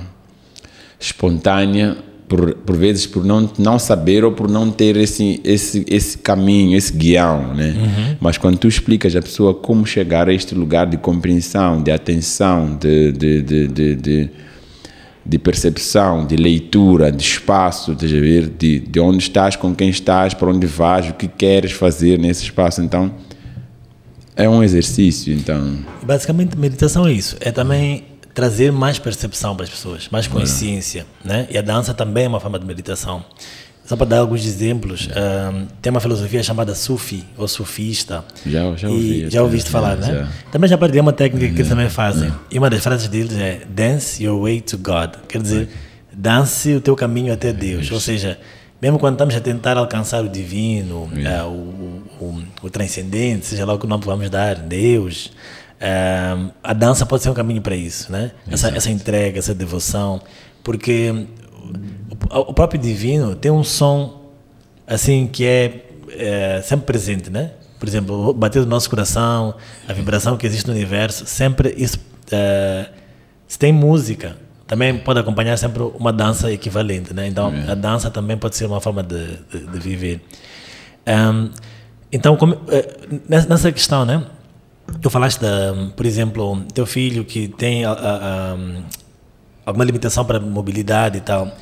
[0.99, 1.97] espontânea,
[2.31, 6.77] por, por vezes por não, não saber ou por não ter esse, esse, esse caminho,
[6.77, 8.17] esse guião, né?
[8.21, 12.79] Mas quando tu explicas à pessoa como chegar a este lugar de compreensão, de atenção,
[12.81, 14.31] de, de, de, de, de,
[15.27, 20.33] de percepção, de leitura, de espaço, de, ver, de, de onde estás, com quem estás,
[20.33, 23.13] para onde vais, o que queres fazer nesse espaço, então
[24.37, 27.37] é um exercício, então Basicamente, meditação é isso.
[27.41, 31.47] É também trazer mais percepção para as pessoas, mais consciência, né?
[31.51, 33.25] E a dança também é uma forma de meditação.
[33.85, 38.25] Só para dar alguns exemplos, ahm, tem uma filosofia chamada Sufi, ou sufista.
[38.47, 40.19] Já- já ouvi Já ouviste falar, já, né?
[40.21, 40.29] já.
[40.53, 42.33] Também já partilhei uma técnica que eles também fazem.
[42.51, 45.15] E uma das frases deles é Dance your way to God.
[45.27, 45.69] Quer dizer,
[46.13, 47.91] dance o teu caminho até Deus.
[47.91, 48.39] Ou seja,
[48.81, 53.65] mesmo quando estamos a tentar alcançar o divino, ah, o, o, o, o transcendente, seja
[53.65, 55.33] lá o que nome vamos dar, Deus,
[55.81, 58.33] ah, a dança pode ser um caminho para isso, né?
[58.51, 60.21] Essa, essa entrega, essa devoção,
[60.63, 61.27] porque
[62.31, 64.31] o, o próprio divino tem um som
[64.87, 67.53] assim que é, é, sempre presente, né?
[67.79, 69.55] Por exemplo, o bater do nosso coração,
[69.89, 71.99] a vibração que existe no universo, sempre isso.
[72.31, 72.91] é,
[73.49, 77.27] se tem música, também pode acompanhar sempre uma dança equivalente, né?
[77.27, 80.21] Então, a dança também pode ser uma forma de, de, de viver.
[81.07, 81.51] Ahm,
[82.13, 82.97] então, como, eh,
[83.29, 84.25] nessa questão, né?
[85.01, 88.57] Tu falaste, da, por exemplo, teu filho que tem a- a- a,
[89.67, 91.55] alguma limitação para mobilidade e tal.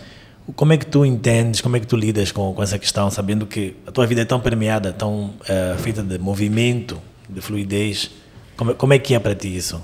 [0.56, 3.44] Como é que tu entendes, como é que tu lidas com, com essa questão, sabendo
[3.46, 8.10] que a tua vida é tão permeada, tão eh, feita de movimento, de fluidez?
[8.56, 9.78] Como, é- como é que é para ti isso?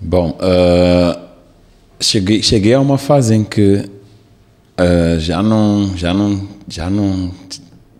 [0.00, 1.20] Bom, ah,
[2.00, 3.84] cheguei, cheguei a uma fase em que
[4.76, 7.32] ah, já não já não já não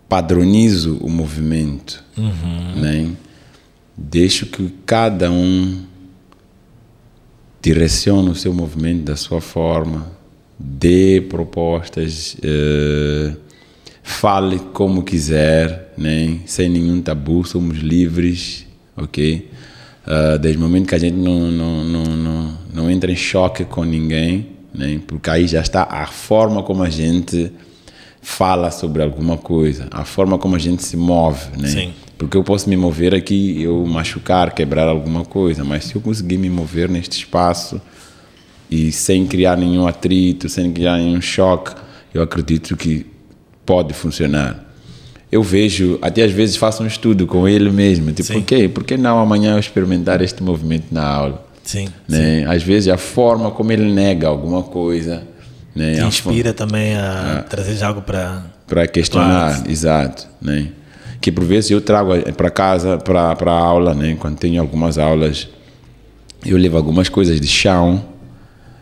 [0.09, 2.03] padronizo o movimento,
[2.77, 3.11] né?
[3.99, 5.85] Deixo que cada um
[7.61, 10.13] direcione o seu movimento da sua forma,
[10.57, 13.35] dê propostas, eh,
[14.03, 16.39] fale como quiser, né?
[16.47, 18.65] Sem nenhum tabu, somos livres,
[18.97, 19.51] ok?
[20.11, 23.67] Ah, desde o momento que a gente não, não, não, não, não entra em choque
[23.67, 24.99] com ninguém, né?
[25.07, 27.53] porque aí já está a forma como a gente
[28.23, 31.59] fala sobre alguma coisa, a forma como a gente se move.
[31.59, 31.69] Né?
[31.69, 31.93] Sim.
[32.19, 36.37] Porque eu posso me mover aqui, eu machucar, quebrar alguma coisa, mas se eu conseguir
[36.37, 37.81] me mover neste espaço
[38.69, 41.73] e sem criar nenhum atrito, sem criar nenhum choque,
[42.13, 43.07] eu acredito que
[43.65, 44.65] pode funcionar.
[45.31, 48.43] Eu vejo, até às vezes faço um estudo com ele mesmo, tipo, Sim.
[48.43, 48.69] quê?
[48.69, 51.47] Por que não amanhã eu experimentar este movimento na aula?
[51.63, 51.87] Sim.
[52.09, 52.45] Né?
[52.49, 55.23] Às vezes a forma como ele nega alguma coisa,
[55.75, 55.95] né?
[55.95, 58.43] Te A inspira também a trazer algo para.
[58.67, 59.71] para questionar, Claro.
[59.71, 60.69] exato, né?
[61.21, 64.17] Que por vezes eu trago para casa, para para aula, né?
[64.19, 65.49] Quando tenho algumas aulas,
[66.47, 68.05] eu levo algumas coisas de chão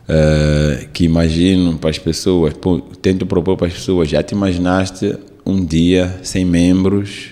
[0.09, 4.09] eh, que imagino para as pessoas, pô, tento propor para as pessoas.
[4.09, 7.29] Já te imaginaste um dia sem membros?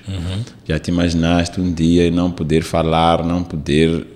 [0.67, 4.07] Já te imaginaste um dia não poder falar, não poder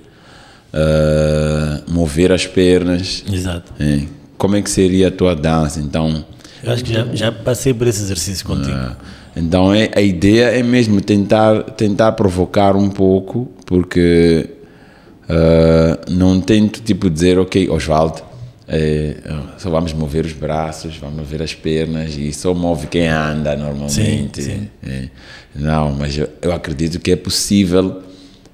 [0.72, 3.24] eh, mover as pernas?
[3.30, 3.72] Exato.
[3.78, 4.02] É.
[4.36, 5.80] Como é que seria a tua dança?
[5.80, 6.24] Então,
[6.62, 8.72] Eu acho que já, já passei por esse exercício contigo.
[8.72, 8.96] ah,
[9.38, 14.58] então é, a ideia é mesmo tentar tentar provocar um pouco, porque
[15.28, 18.22] ah, não tento tipo dizer, ok, Oswaldo,
[18.66, 19.16] eh,
[19.58, 24.42] só vamos mover os braços, vamos mover as pernas e só move quem anda normalmente.
[24.42, 24.68] Sim, sim.
[24.82, 25.08] É.
[25.54, 28.02] Não, mas eu, eu acredito que é possível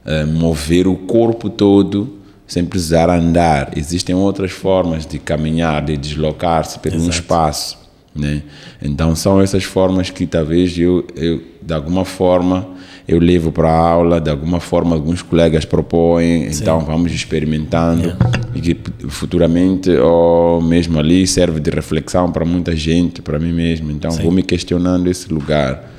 [0.05, 3.77] eh, mover o corpo todo sem precisar andar.
[3.77, 7.11] Existem outras formas de caminhar, de deslocar-se por um Exato.
[7.11, 7.84] espaço.
[8.15, 8.43] Né?
[8.81, 12.75] Então são essas formas que talvez eu, eu de alguma forma
[13.07, 18.17] eu levo para a aula, de alguma forma alguns colegas propõem, então vamos experimentando
[18.55, 18.77] e que
[19.09, 23.91] futuramente ou mesmo ali serve de reflexão para muita gente, para mim mesmo.
[23.91, 25.93] Então vou me questionando esse lugar.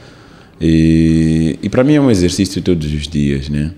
[0.59, 3.71] E, e para mim é um exercício todos os dias, né?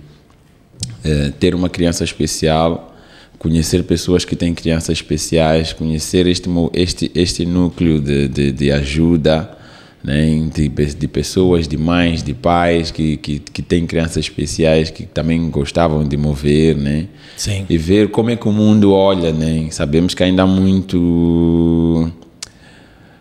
[1.04, 2.96] É, ter uma criança especial,
[3.38, 9.58] conhecer pessoas que têm crianças especiais, conhecer este, este, este núcleo de, de, de ajuda,
[10.04, 10.50] né?
[10.54, 15.50] de, de pessoas, de mães, de pais que, que, que têm crianças especiais que também
[15.50, 17.08] gostavam de mover, né?
[17.36, 17.66] Sim.
[17.70, 19.68] e ver como é que o mundo olha, né?
[19.70, 22.12] Sabemos que ainda há muito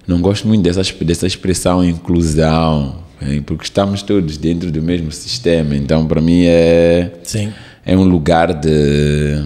[0.07, 5.75] não gosto muito dessa, dessa expressão inclusão, hein, porque estamos todos dentro do mesmo sistema.
[5.75, 7.53] Então, para mim, é, Sim.
[7.85, 9.43] é um lugar de.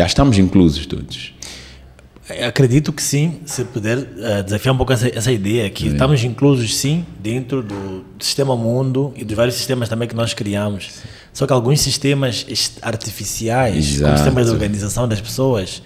[0.00, 1.34] Já estamos inclusos todos.
[2.46, 6.74] Acredito que sim, se puder uh, desafiar um pouco essa, essa ideia, que estamos inclusos
[6.74, 10.88] sim dentro do sistema mundo e dos vários sistemas também que nós criamos.
[11.34, 12.46] Só que alguns sistemas
[12.80, 14.16] artificiais, como Exato.
[14.16, 15.82] sistemas de organização das pessoas,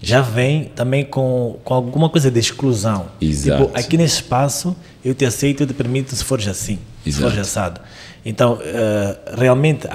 [0.00, 3.10] já vêm também com, com alguma coisa de exclusão.
[3.20, 3.66] Exato.
[3.66, 7.24] Tipo, aqui nesse espaço eu te aceito, eu te permito se fores assim, se Exato.
[7.24, 7.82] fores assado.
[8.24, 9.86] Então, eh, realmente,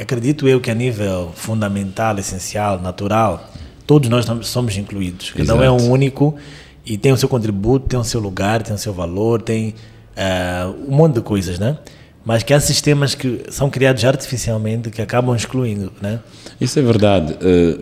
[0.00, 3.50] acredito eu que a nível fundamental, essencial, natural,
[3.86, 5.30] todos nós somos incluídos.
[5.30, 6.36] Cada um é um único
[6.84, 9.74] e tem o seu contributo, tem o seu lugar, tem o seu valor, tem
[10.16, 11.78] eh, um monte de coisas, né?
[12.24, 16.20] Mas que há sistemas que são criados artificialmente que acabam excluindo, né?
[16.60, 17.36] Isso é verdade.
[17.40, 17.78] Eh,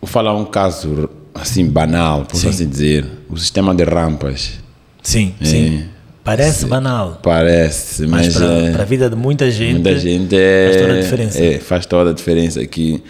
[0.00, 2.48] vou falar um caso assim banal, por Sim.
[2.48, 3.06] assim dizer.
[3.28, 4.58] O sistema de rampas.
[5.02, 5.84] Sim, sim.
[6.22, 10.66] Parece banal, Parece, mas mas, para é, a vida de muita gente, muita gente é,
[10.70, 11.42] faz toda a diferença.
[11.44, 13.02] é, faz toda a diferença aqui.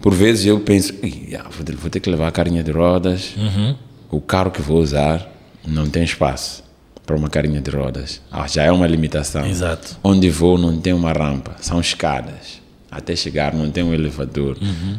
[0.00, 2.70] Por vezes eu penso, "Ih, ah, vou ter- vou ter que levar a carinha de
[2.70, 3.34] rodas.
[3.36, 3.74] Uhum.
[4.10, 5.26] O carro que vou usar
[5.66, 6.62] não tem espaço
[7.06, 8.20] para uma carinha de rodas.
[8.30, 9.46] Ah, já é uma limitação.
[9.46, 9.96] Exato.
[10.04, 12.60] Onde vou não tem uma rampa, são escadas.
[12.90, 14.58] Até chegar não tem um elevador.
[14.60, 14.96] Uhum.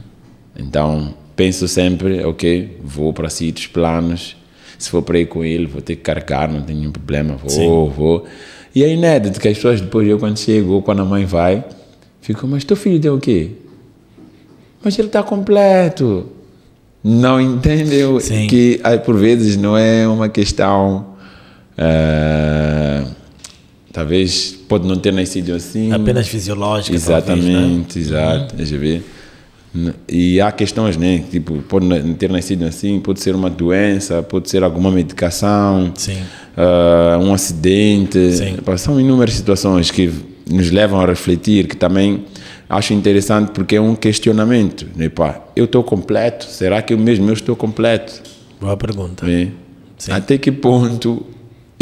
[0.57, 4.35] Então penso sempre, ok, vou para sítios planos.
[4.77, 7.35] Se for para ir com ele, vou ter que carregar, não tem nenhum problema.
[7.35, 7.93] Vou, Sim.
[7.95, 8.25] vou.
[8.75, 11.63] E é inédito que as pessoas depois, eu quando chego ou quando a mãe vai,
[12.21, 13.51] ficam, mas teu filho tem o quê?
[14.83, 16.27] Mas ele está completo.
[17.03, 18.47] Não entendem Sim.
[18.47, 21.05] que por vezes não é uma questão.
[21.77, 23.03] eh,
[23.91, 25.91] talvez pode não ter nascido assim.
[25.91, 27.51] Apenas fisiológica, talvez, né?
[27.51, 28.55] Exatamente, exato.
[28.55, 29.03] Deixa eu ver.
[30.07, 31.23] E há questões, né?
[31.31, 36.17] Tipo, pode ter nascido assim, pode ser uma doença, pode ser alguma medicação, Sim.
[36.55, 38.33] ah, um acidente.
[38.33, 38.57] Sim.
[38.77, 40.11] São inúmeras situações que
[40.49, 42.25] nos levam a refletir, que também
[42.69, 44.87] acho interessante porque é um questionamento.
[44.95, 45.09] Né?
[45.09, 46.45] Pá, eu estou completo?
[46.45, 48.21] Será que eu mesmo eu estou completo?
[48.61, 49.25] Boa pergunta.
[49.25, 49.51] Né?
[50.09, 51.25] Até que ponto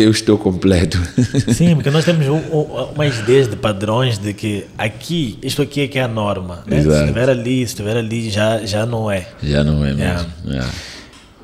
[0.01, 0.97] eu estou completo?
[1.53, 5.81] Sim, porque nós temos um- um- umas ideias de padrões de que aqui, isto aqui
[5.81, 6.63] é que é a norma.
[6.67, 6.81] Né?
[6.81, 9.27] Se estiver ali, se estiver ali, já, já não é.
[9.41, 10.27] Já não é mesmo.
[10.45, 10.69] Yeah.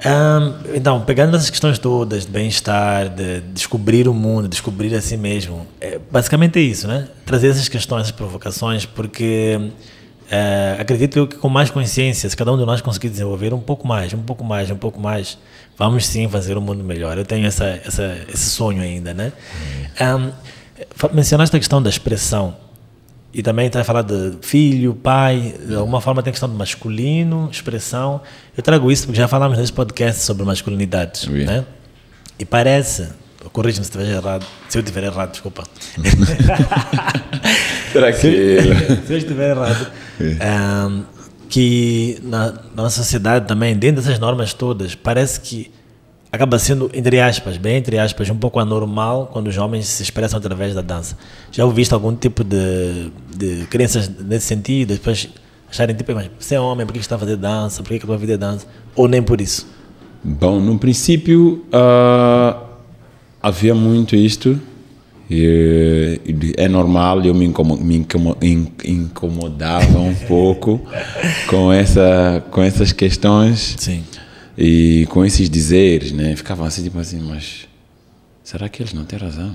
[0.05, 5.17] Ahn, então, pegando essas questões todas de bem-estar, de descobrir o mundo, descobrir a si
[5.17, 7.07] mesmo, é, basicamente é isso, né?
[7.25, 9.59] Trazer essas questões, essas provocações, porque
[10.29, 13.59] eh, acredito eu que com mais consciência, se cada um de nós conseguir desenvolver um
[13.59, 15.35] pouco mais, um pouco mais, um pouco mais,
[15.77, 17.17] vamos sim fazer um mundo melhor.
[17.17, 19.31] Eu tenho essa, essa, esse sonho ainda, né?
[20.95, 22.55] Fa- mencionaste a questão da expressão.
[23.33, 26.55] E também está a falar de filho, pai, de alguma forma tem a questão de
[26.55, 28.21] masculino, expressão.
[28.55, 31.63] Eu trago isso porque já falamos nesse podcast sobre masculinidades, né?
[32.39, 33.09] E parece,
[33.51, 35.63] corrija-me se estiver errado, se eu estiver errado, desculpa.
[37.91, 38.17] Será que
[39.05, 39.87] se eu estiver errado,
[40.41, 41.03] ahm,
[41.49, 45.71] que na, na nossa sociedade também, dentro dessas normas todas, parece que
[46.31, 50.37] acaba sendo, entre aspas, bem entre aspas, um pouco anormal quando os homens se expressam
[50.37, 51.17] através da dança.
[51.51, 54.93] Já ouviste algum tipo de, de crenças nesse sentido?
[54.93, 55.29] Depois
[55.69, 57.81] acharem tipo, mas você é homem, por que está a fazer dança?
[57.81, 58.67] Por que que a tua vida é dança?
[58.95, 59.67] Ou nem por isso?
[60.23, 62.61] Bom, no princípio ah,
[63.41, 64.59] havia muito isto.
[65.29, 66.19] E,
[66.55, 70.79] é normal, eu me, incomo, me incomo, in- incomodava um pouco
[71.49, 74.03] com, essa, com essas questões Sim.
[74.57, 76.35] e com esses dizeres, né?
[76.35, 77.67] Ficavam assim, tipo assim, mas
[78.43, 79.53] será que eles não têm razão?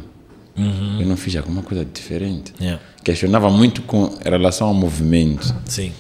[1.01, 2.53] Eu não fiz alguma coisa diferente.
[2.61, 2.79] Yeah.
[3.03, 5.55] Questionava muito com relação ao movimento.
[5.65, 5.91] Sim.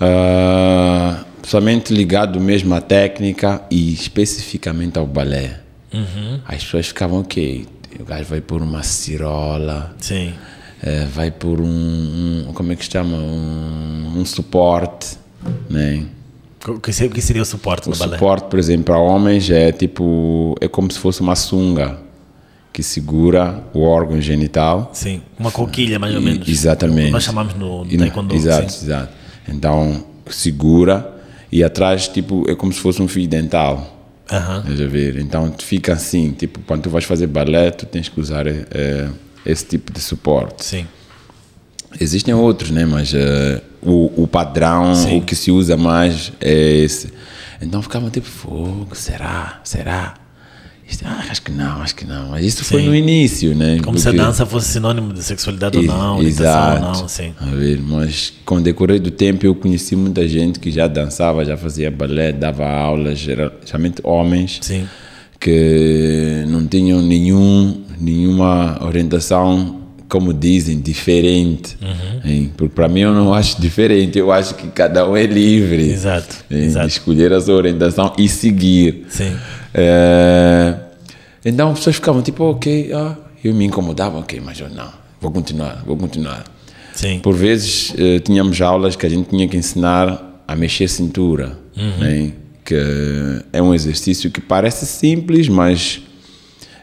[0.00, 5.60] Ah, somente ligado mesmo à técnica e especificamente ao balé.
[6.46, 7.66] As pessoas ficavam, ok,
[8.00, 10.32] o gajo vai por uma cirola, Sim.
[10.82, 11.66] eh, vai por um,
[12.48, 15.16] um- como é que se chama, um, um suporte,
[15.70, 16.04] né?
[16.68, 18.16] O que seria, o o suporte O no balé?
[18.16, 21.98] suporte, por exemplo, para homens é tipo, é como se fosse uma sunga
[22.72, 24.90] que segura o órgão genital.
[24.92, 25.22] Sim.
[25.38, 26.48] Uma coquilha, mais ou E- menos.
[26.48, 27.10] Exatamente.
[27.12, 28.34] Nós chamamos no, no E taekwondo.
[28.34, 28.86] Exato, sim.
[28.86, 29.12] exato.
[29.48, 31.14] Então, segura
[31.52, 33.95] e atrás, tipo, é como se fosse um fio dental.
[34.28, 35.18] A ver?
[35.18, 39.08] Então, fica assim, tipo, quando tu vais fazer balé, tu tens que usar eh,
[39.44, 40.64] esse tipo de suporte.
[40.64, 40.86] Sim.
[42.00, 42.84] Existem outros, né?
[42.84, 45.18] Mas eh, o, o padrão, Sim.
[45.18, 47.12] o que se usa mais é esse.
[47.62, 49.60] Então, ficavam tipo, fogo, será?
[49.64, 50.14] Será?
[51.04, 52.30] Ah, acho que não, acho que não.
[52.30, 52.88] Mas isso foi Sim.
[52.88, 53.78] no início, né?
[53.82, 57.08] Como se a Porque- dança fosse sinônimo de sexualidade ou Ex- não, orientação ou não,
[57.08, 57.34] sim.
[57.40, 61.44] A ver, mas com o decorrer do tempo eu conheci muita gente que já dançava,
[61.44, 64.86] já fazia balé, dava aulas, geral- geralmente homens, Sim.
[65.40, 71.76] que não tinham nenhum, nenhuma orientação, como dizem, diferente.
[72.56, 76.44] Porque para mim eu não acho diferente, eu acho que cada um é livre Exato,
[76.50, 76.86] hein, exato.
[76.86, 79.06] de escolher a sua orientação e seguir.
[79.08, 79.36] Sim.
[79.74, 80.74] É,
[81.44, 85.30] então as pessoas ficavam tipo, ok, ah, eu me incomodava, ok, mas eu não, vou
[85.30, 86.44] continuar, vou continuar.
[86.94, 87.18] Sim.
[87.20, 92.32] Por vezes eh, tínhamos aulas que a gente tinha que ensinar a mexer cintura, né?
[92.64, 92.74] que
[93.52, 96.00] é um exercício que parece simples, mas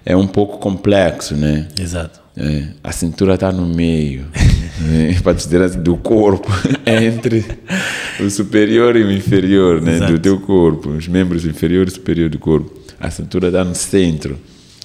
[0.05, 1.67] é um pouco complexo, né?
[1.77, 2.22] Exato.
[2.35, 4.25] É, a cintura está no meio,
[4.81, 5.15] né?
[5.21, 6.49] para dizer assim, do corpo,
[6.85, 7.45] entre
[8.19, 9.95] o superior e o inferior né?
[9.97, 10.13] Exato.
[10.13, 12.73] do teu corpo, os membros inferior e superior do corpo.
[12.99, 14.37] A cintura está no centro.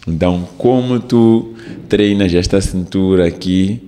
[0.06, 1.54] Então, como tu
[1.88, 3.80] treinas esta cintura aqui,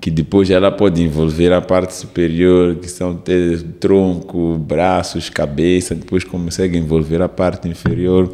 [0.00, 6.24] que depois ela pode envolver a parte superior, que são te- tronco, braços, cabeça, depois
[6.24, 8.32] consegue envolver a parte inferior,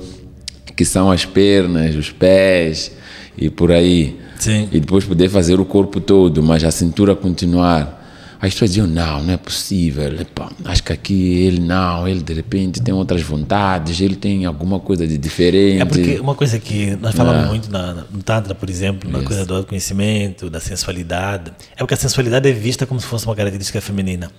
[0.76, 2.92] que são as pernas, os pés
[3.36, 4.16] e por aí.
[4.38, 4.68] Sim.
[4.70, 7.96] E depois poder fazer o corpo todo, mas a cintura continuar.
[8.40, 10.14] As pessoas diziam, não, não é possível.
[10.14, 14.78] Epá, acho que aqui ele não, ele de repente tem outras vontades, ele tem alguma
[14.78, 15.82] coisa de diferente.
[15.82, 19.44] É porque uma coisa que nós falamos muito na, no Tantra, por exemplo, na coisa
[19.44, 23.80] do autoconhecimento, da sensualidade, é porque a sensualidade é vista como se fosse uma característica
[23.80, 24.30] feminina.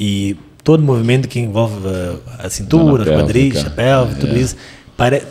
[0.00, 4.56] E todo movimento que envolve uh, a cintura, os quadris, a pelve, tudo isso,
[4.96, 5.22] pare...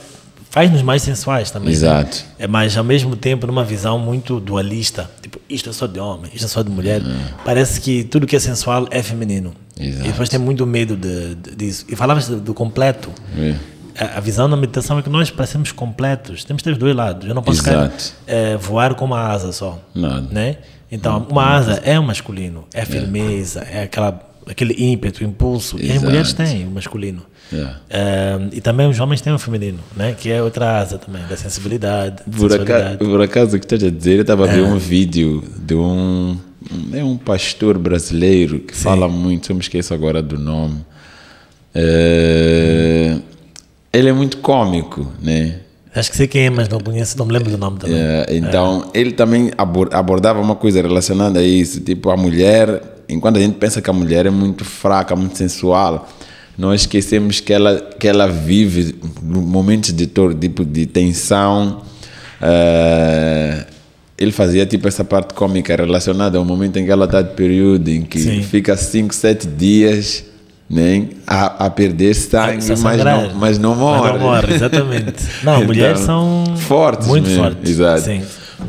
[0.49, 1.69] faz-nos mais sensuais também.
[1.69, 1.73] né?
[1.73, 2.23] Exato.
[2.39, 5.09] É, mas ao mesmo tempo numa visão muito dualista.
[5.21, 7.01] Tipo, isto é só de homem, isto é só de mulher.
[7.45, 9.53] Parece que tudo que é sensual é feminino.
[9.79, 10.05] Exato.
[10.07, 11.85] E depois tem muito medo de, de- disso.
[11.89, 13.11] E falavas do, do completo.
[13.37, 13.55] Oui.
[13.99, 16.43] A, a visão da meditação é que nós parecemos completos.
[16.43, 17.27] Temos que ter os dois lados.
[17.27, 18.13] Eu não posso ficar, Exato.
[18.27, 19.79] eh, voar com uma asa só.
[19.93, 20.27] Nada.
[20.31, 20.57] Né?
[20.91, 25.77] Então, uma asa é o masculino, é firmeza, é aquela, aquele ímpeto, impulso.
[25.77, 26.05] E as Exato.
[26.05, 27.23] mulheres têm o masculino.
[27.53, 27.67] É.
[27.89, 30.13] Eh, e também os homens têm o feminino, né?
[30.19, 32.23] que é outra asa também, da sensibilidade.
[32.35, 34.55] Por acaso, por acaso, o que estás a dizer, eu estava a É.
[34.55, 36.37] ver um vídeo de um.
[36.91, 40.85] É um pastor brasileiro que fala muito, eu me esqueço agora do nome.
[41.73, 43.17] É,
[43.93, 45.59] ele é muito cômico, né?
[45.95, 47.97] Acho que sei quem é, mas não conheço, não me lembro do nome também.
[47.97, 51.79] É, então, ele também abor- abordava uma coisa relacionada a isso.
[51.79, 56.07] Tipo, a mulher, enquanto a gente pensa que a mulher é muito fraca, muito sensual,
[56.57, 61.81] nós esquecemos que ela, que ela vive momentos de, tor- tipo, de tensão.
[62.41, 63.65] É,
[64.17, 67.87] ele fazia tipo essa parte cômica relacionada ao momento em que ela está de período,
[67.89, 68.41] em que Sim.
[68.41, 70.23] fica 5, 7 dias
[70.69, 74.01] né, a, a perder sangue, mas não, mas não morre.
[74.01, 75.23] Mas não morre, exatamente.
[75.43, 77.71] Não, Então, mulheres são fortes muito mesmo, fortes.
[77.71, 78.01] exato.
[78.01, 78.21] Sim.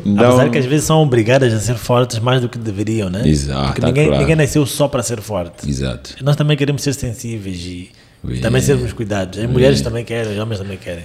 [0.05, 3.27] Então- Apesar que às vezes são obrigadas a ser fortes mais do que deveriam, né?
[3.27, 4.21] Exato, Porque ninguém, claro.
[4.21, 5.69] ninguém nasceu só para ser forte.
[5.69, 6.15] Exato.
[6.23, 7.91] Nós também queremos ser sensíveis e
[8.41, 9.39] também sermos cuidados.
[9.39, 11.05] As mulheres também querem, os homens também querem.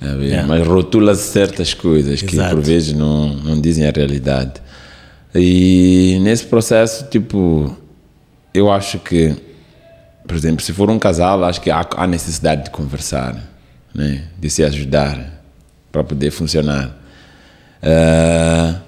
[0.00, 0.46] É, Yeah.
[0.46, 2.54] Mas rotula certas coisas que Exato.
[2.56, 4.54] por vezes não, não dizem a realidade.
[5.34, 7.76] E nesse processo, tipo,
[8.54, 9.34] eu acho que,
[10.26, 13.36] por exemplo, se for um casal, acho que há, há necessidade de conversar,
[13.94, 14.24] né?
[14.38, 15.42] de se ajudar
[15.92, 16.96] para poder funcionar.
[17.82, 18.80] Ah,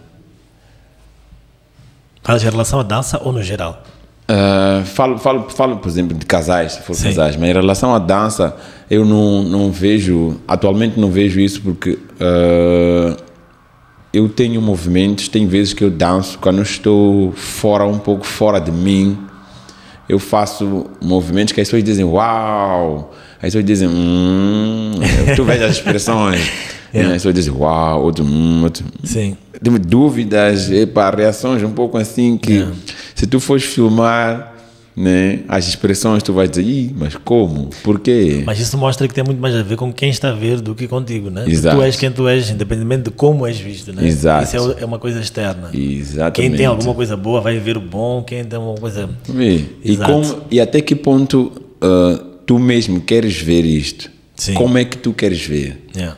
[2.22, 3.82] Falas em relação à dança ou no geral?
[4.28, 7.09] Ah, falo, falo, falo, por exemplo, de casais, se for Sim.
[7.09, 8.57] casais, mas em relação à dança,
[8.88, 13.16] eu não, não vejo, atualmente não vejo isso porque ah,
[14.12, 18.61] eu tenho movimentos, tem vezes que eu danço, quando eu estou fora, um pouco fora
[18.61, 19.18] de mim,
[20.09, 24.93] eu faço movimentos que as pessoas dizem uau, as pessoas dizem hum,
[25.34, 26.51] tu vês as expressões,
[26.93, 27.07] né?
[27.07, 29.36] as pessoas dizem uau, outro hum, outro Sim.
[29.62, 32.66] Tenho dúvidas, epa, reações um pouco assim que
[33.14, 34.55] se tu fores filmar
[34.97, 37.70] né, as expressões tu vais dizer, Ih, mas como?
[37.82, 38.43] Por quê?
[38.45, 40.74] Mas isso mostra que tem muito mais a ver com quem está a ver do
[40.74, 41.45] que contigo, né?
[41.47, 41.76] Exato.
[41.76, 44.07] Tu és quem tu és, independentemente de como és visto, né?
[44.07, 44.45] Exato.
[44.45, 45.70] Isso é é uma coisa externa.
[45.72, 46.34] Exatamente.
[46.34, 49.09] Quem tem alguma coisa boa vai ver o bom, quem tem alguma coisa.
[49.34, 50.12] E, Exato.
[50.12, 54.11] como, e até que ponto ah, tu mesmo queres ver isto?
[54.36, 54.55] Sim.
[54.55, 55.86] Como é que tu queres ver?
[55.95, 56.16] Yeah.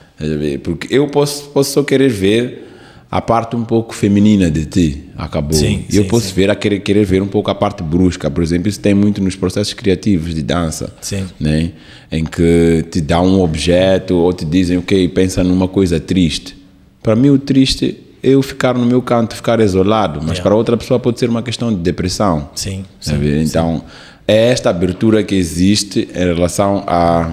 [0.63, 2.69] Porque eu posso, posso só querer ver
[3.11, 5.53] a parte um pouco feminina de ti, acabou.
[5.53, 6.33] Sim, e eu sim, posso sim.
[6.35, 9.23] ver a querer, querer ver um pouco a parte brusca, por exemplo, isso tem muito
[9.23, 11.27] nos processos criativos de dança, Sim.
[11.39, 11.73] né?
[12.11, 16.57] Em que te dá um objeto ou te dizem, ok, pensa numa coisa triste.
[17.03, 20.43] Para mim o triste é eu ficar no meu canto, ficar isolado, mas Yeah.
[20.45, 22.49] para outra pessoa pode ser uma questão de depressão.
[22.55, 23.43] Sim, Tá vendo?
[23.43, 23.83] Então,
[24.27, 27.31] é esta abertura que existe em relação a,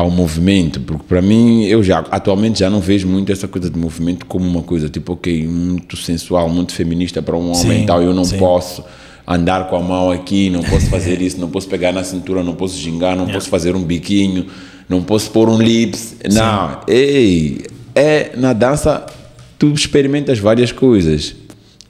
[0.00, 3.78] ao movimento, porque para mim, eu já atualmente já não vejo muito essa coisa de
[3.78, 8.02] movimento como uma coisa tipo, ok, muito sensual, muito feminista para um homem, Sim, então
[8.02, 8.38] eu não sim.
[8.38, 8.82] posso
[9.26, 12.54] andar com a mão aqui, não posso fazer isso, não posso pegar na cintura, não
[12.54, 14.46] posso gingar, não posso fazer um biquinho.
[14.88, 16.16] não posso pôr um lips.
[16.32, 19.06] Não, ei, é na dança
[19.58, 21.36] tu experimentas várias coisas.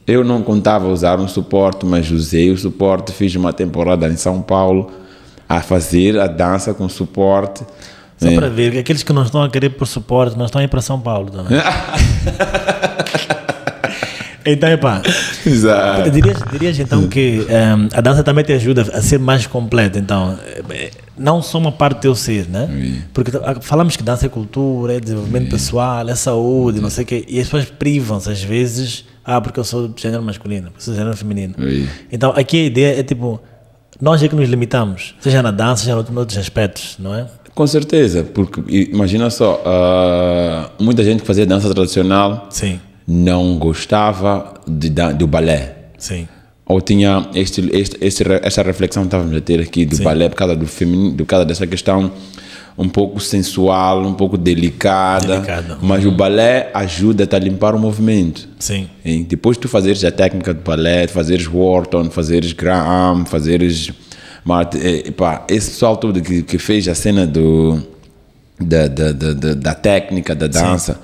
[0.04, 4.42] Eu não contava usar um suporte, mas usei o suporte, fiz uma temporada em São
[4.42, 4.90] Paulo
[5.48, 7.64] a fazer a dança com suporte.
[8.20, 8.34] Só é.
[8.34, 10.82] para ver, aqueles que não estão a querer por suporte, não estão a ir para
[10.82, 11.58] São Paulo também.
[14.44, 15.00] então, epá,
[15.46, 16.10] Exato.
[16.10, 20.38] Dirias, dirias então que um, a dança também te ajuda a ser mais completa, então,
[20.68, 22.68] eh, não só uma parte do teu ser, né?
[22.70, 23.02] Oui.
[23.14, 25.50] Porque falamos que dança é cultura, é desenvolvimento oui.
[25.50, 26.82] pessoal, é saúde, oui.
[26.82, 30.02] não sei o quê, e as pessoas privam-se às vezes, ah, porque eu sou de
[30.02, 31.54] género masculino, eu sou de género feminino.
[32.12, 33.40] Então, aqui a ideia é tipo,
[33.98, 37.26] nós é que nos limitamos, seja na dança, seja em outros aspectos, não é?
[37.54, 42.80] Com certeza, porque imagina só, uh, muita gente que fazia dança tradicional Sim.
[43.06, 45.76] não gostava de, do balé.
[45.98, 46.26] Sim.
[46.64, 50.04] Ou tinha este, este, este, essa reflexão que estávamos a ter aqui do Sim.
[50.04, 52.12] balé por causa do feminino, por causa dessa questão
[52.78, 55.26] um pouco sensual, um pouco delicada.
[55.26, 55.78] Delicado.
[55.82, 58.48] Mas o balé ajuda a limpar o movimento.
[58.58, 58.88] Sim.
[59.04, 63.90] E depois tu fazeres a técnica do balé, fazeres Wharton, fazeres Graham, fazeres
[65.16, 67.80] Pá, esse pessoal todo que, que fez a cena do,
[68.60, 70.98] da, da, da, da técnica, da dança, Sim.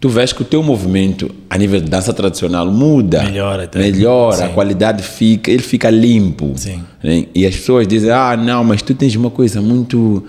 [0.00, 3.22] tu vês que o teu movimento a nível de dança tradicional muda.
[3.24, 3.64] Melhora.
[3.64, 3.78] Até.
[3.78, 4.44] Melhora, Sim.
[4.44, 6.52] a qualidade fica, ele fica limpo.
[6.56, 6.82] Sim.
[7.02, 7.26] Né?
[7.34, 10.24] E as pessoas dizem, ah, não, mas tu tens uma coisa muito...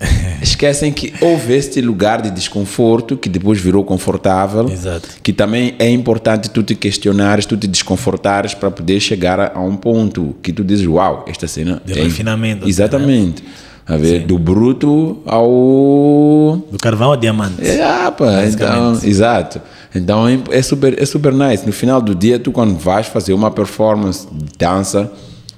[0.40, 4.68] Esquecem que houve este lugar de desconforto que depois virou confortável.
[4.68, 5.08] Exato.
[5.22, 9.60] Que também é importante tu te questionares, tu te desconfortares para poder chegar a, a,
[9.60, 11.82] um ponto que tu dizes, uau, esta cena.
[11.84, 12.68] De é refinamento.
[12.68, 13.42] Exatamente.
[13.42, 13.48] Né?
[13.88, 14.26] A ver, Sim.
[14.26, 16.62] do bruto ao.
[16.70, 17.66] Do carvão ao diamante.
[17.66, 19.62] É, ah, pá, então, exato.
[19.94, 21.64] Então é super, é super nice.
[21.64, 25.10] No final do dia, tu quando vais fazer uma performance de dança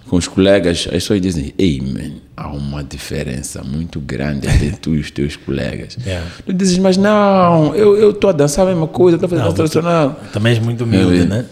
[0.09, 4.95] com os colegas, as pessoas dizem, ei, man, há uma diferença muito grande entre tu
[4.95, 5.99] e os teus colegas.
[6.05, 6.26] Yeah.
[6.47, 9.57] Tu dizes, mas não, eu estou a dançar a mesma coisa, estou a fazer dança
[9.57, 10.18] tradicional.
[10.32, 11.45] Também és muito humilde, né?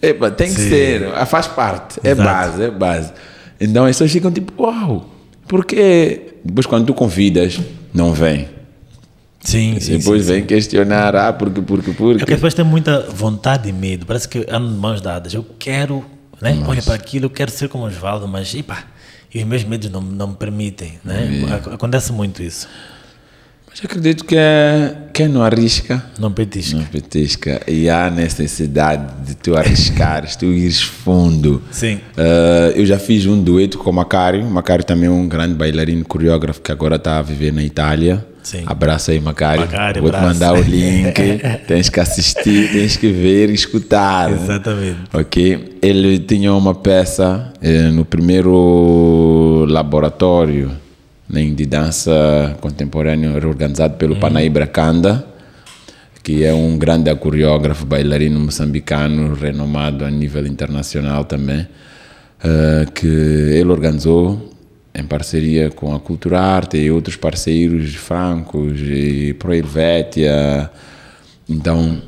[0.00, 0.54] Epa, tem Sim.
[0.54, 2.28] que ser, faz parte, é Exato.
[2.28, 3.12] base, é base.
[3.60, 5.10] Então as pessoas ficam tipo, uau,
[5.48, 7.58] porque depois quando tu convidas,
[7.92, 8.48] não vem.
[9.40, 10.46] Sim, sim Depois sim, vem sim.
[10.46, 12.22] questionar, ah, porque, porque, porque.
[12.22, 15.34] É que depois tem muita vontade e medo, parece que andam de mãos dadas.
[15.34, 16.04] Eu quero,
[16.40, 16.64] né?
[16.66, 18.84] Olha para aquilo, eu quero ser como Osvaldo, mas epá,
[19.36, 21.28] e os meus medos não, não me permitem, né?
[21.72, 22.68] Acontece muito isso.
[23.68, 26.78] Mas acredito que é, quem não arrisca, Não petisca.
[26.78, 27.60] não petisca.
[27.68, 31.62] E há necessidade de tu arriscares, tu ires fundo.
[31.70, 31.96] Sim.
[32.16, 34.42] Uh, eu já fiz um dueto com o Macário.
[34.46, 38.26] O Macário também é um grande bailarino coreógrafo que agora está a viver na Itália.
[38.46, 38.62] Sim.
[38.64, 39.62] Abraço aí, Macário.
[39.62, 40.34] Macário, Vou te abraço.
[40.40, 41.12] mandar o link.
[41.66, 44.30] tens que assistir, tens que ver e escutar.
[44.30, 44.98] Exatamente.
[45.12, 45.78] Ok?
[45.82, 50.70] Ele tinha uma peça eh, no primeiro laboratório
[51.28, 55.26] né, de dança contemporânea organizado pelo Panaíba Kanda,
[56.22, 61.66] que é um grande coreógrafo, bailarino moçambicano, renomado a nível internacional também,
[62.44, 64.52] eh, que ele organizou
[64.96, 70.70] em parceria com a Cultura Arte e outros parceiros francos e Pro Helvétia.
[71.48, 72.00] Então,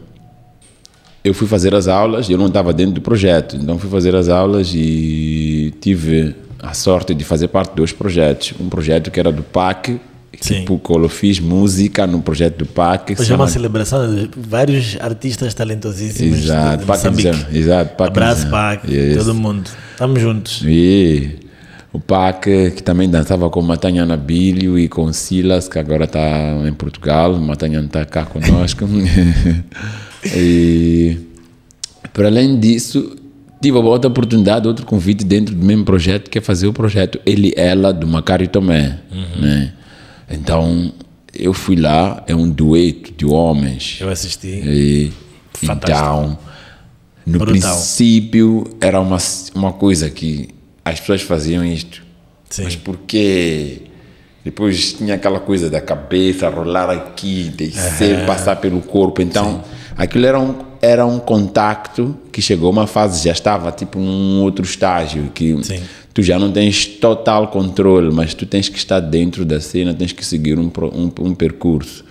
[1.22, 4.28] eu fui fazer as aulas, eu não estava dentro do projeto, então fui fazer as
[4.28, 8.54] aulas e tive a sorte de fazer parte de dois projetos.
[8.58, 10.00] Um projeto que era do PAC,
[10.40, 10.60] Sim.
[10.60, 13.14] tipo, eu fiz música no projeto do PAC.
[13.20, 17.56] Hoje é uma celebração de vários artistas talentosíssimos Exato, de, de Pac Moçambique.
[17.56, 18.48] Exato, Pac Abraço.
[18.48, 18.82] Pac,
[19.18, 19.70] todo mundo.
[19.92, 20.62] Estamos juntos.
[20.64, 21.47] E
[21.98, 26.20] o PAC, que também dançava com Matanhana Bilho e com Silas, que agora está
[26.66, 27.34] em Portugal.
[27.34, 28.84] Matanhana está cá conosco.
[30.24, 31.18] e,
[32.12, 33.16] para além disso,
[33.60, 37.20] tive a outra oportunidade, outro convite dentro do mesmo projeto, que é fazer o projeto
[37.26, 39.00] Ele Ela, do Macário Tomé.
[39.36, 39.72] Né?
[40.30, 40.92] Então,
[41.34, 43.98] eu fui lá, é um dueto de homens.
[44.00, 44.46] Eu assisti.
[44.46, 45.12] E,
[45.52, 45.90] Fantástico.
[45.90, 46.38] então,
[47.26, 47.72] no Brutal.
[47.72, 49.18] princípio, era uma,
[49.54, 50.57] uma coisa que
[50.90, 52.02] as pessoas faziam isto.
[52.48, 52.64] Sim.
[52.64, 53.82] Mas por quê?
[54.44, 59.20] Depois tinha aquela coisa da cabeça, rolar aqui, descer, passar pelo corpo.
[59.20, 59.62] Então,
[59.96, 64.40] aquilo era um, era um contacto que chegou a uma fase, já estava tipo num
[64.42, 65.82] outro estágio, que Sim.
[66.14, 70.12] tu já não tens total controle, mas tu tens que estar dentro da cena, tens
[70.12, 72.04] que seguir um, um, um percurso.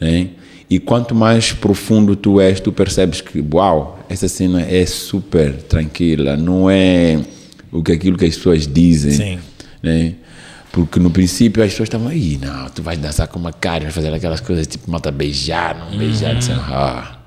[0.00, 0.30] Né?
[0.68, 6.36] E quanto mais profundo tu és, tu percebes que, uau, essa cena é super tranquila,
[6.36, 7.20] não é
[7.74, 9.12] o que aquilo que as pessoas dizem.
[9.12, 9.38] Sim.
[9.82, 10.14] Né?
[10.72, 13.92] Porque no princípio as pessoas estavam aí, não, tu vais dançar com uma cara, vai
[13.92, 17.18] fazer aquelas coisas tipo malta beijar, não beijar, dizendo, ah,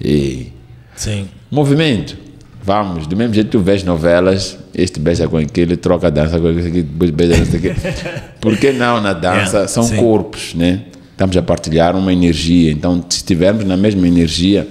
[0.00, 0.52] ei.
[0.96, 1.28] Sim.
[1.50, 2.16] Movimento.
[2.62, 6.48] Vamos, do mesmo jeito que tu vês novelas, este beija com aquele, troca dança com
[6.48, 7.74] aquele, depois beija o quê.
[8.38, 9.56] Por que não na dança?
[9.56, 9.96] Yeah, São sim.
[9.96, 10.82] corpos, né?
[11.12, 12.70] Estamos a partilhar uma energia.
[12.70, 14.68] Então, se estivermos na mesma energia,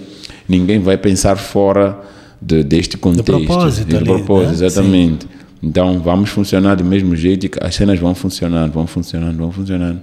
[0.47, 1.99] ninguém vai pensar fora
[2.41, 3.25] de, deste contexto.
[3.25, 4.65] propósito do ali, propósito, né?
[4.65, 5.27] exatamente.
[5.61, 9.99] Então, vamos funcionar do mesmo jeito e as cenas vão funcionando, vão funcionando, vão funcionando.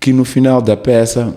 [0.00, 1.36] Que no final da peça,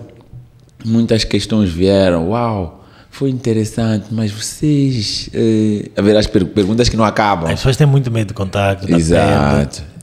[0.84, 2.30] muitas questões vieram.
[2.30, 5.28] Uau, foi interessante, mas vocês.
[5.34, 7.46] Eh, a ver, as per- perguntas que não acabam.
[7.50, 9.82] As pessoas têm muito medo de contacto, da Exato.
[9.82, 10.00] Perda.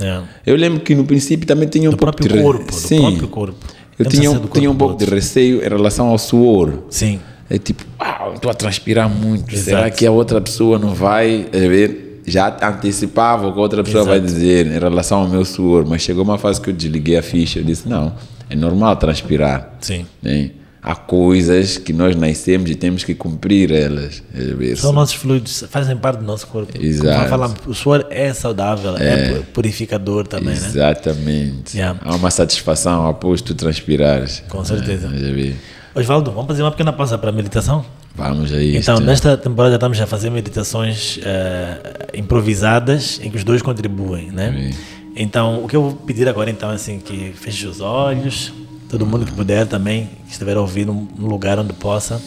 [0.00, 0.20] É.
[0.46, 3.00] Eu lembro que no princípio também tinha um Do pouco próprio de corpo, do Sim.
[3.00, 3.58] próprio corpo.
[3.98, 6.84] Eu tinha, um- do tinha um pouco de receio em relação ao suor.
[6.88, 7.20] Sim.
[7.54, 9.52] É tipo, uau, estou a transpirar muito.
[9.52, 9.64] Exato.
[9.64, 12.22] Será que a outra pessoa não vai a ver?
[12.26, 14.32] Já antecipava o que a outra pessoa vai Exato.
[14.32, 15.84] dizer em relação ao meu suor.
[15.86, 17.58] Mas chegou uma fase que eu desliguei a ficha.
[17.58, 18.14] Eu disse, não,
[18.48, 19.74] é normal transpirar.
[19.80, 20.06] Sim.
[20.22, 20.50] né?
[20.84, 24.22] Há coisas que nós nascemos e temos que cumprir elas.
[24.32, 24.76] ver?
[24.76, 26.72] São nossos fluidos, fazem parte do nosso corpo.
[26.80, 27.28] Exato.
[27.28, 30.66] falamos, o suor é saudável, é, pu- purificador também, né?
[30.66, 31.76] Exatamente.
[31.76, 32.00] Yeah.
[32.02, 34.42] Há uma satisfação após tu transpirares.
[34.48, 35.06] Com certeza.
[35.06, 35.54] É, vi.
[35.94, 37.84] Osvaldo, vamos fazer uma pequena pausa para a meditação?
[38.14, 38.90] Vamos a isto.
[38.90, 44.72] Então, nesta temporada estamos a fazer meditações eh, improvisadas em que os dois contribuem, né?
[45.14, 48.52] Então, o que eu vou pedir agora então é assim que feche os olhos,
[48.88, 52.20] todo mundo que puder também, que estiver num num lugar onde possa.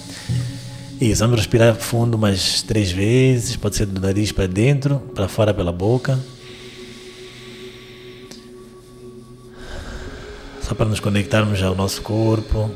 [1.01, 5.53] Isso, vamos respirar fundo umas três vezes, pode ser do nariz para dentro, para fora
[5.53, 6.19] pela boca.
[10.61, 12.71] Só para nos conectarmos ao nosso corpo.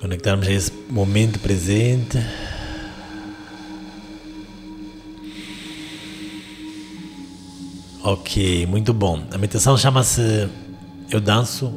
[0.00, 2.18] Conectarmos a esse momento presente.
[8.02, 9.22] Ok, muito bom.
[9.30, 10.48] A meditação chama-se
[11.10, 11.70] Eu Danço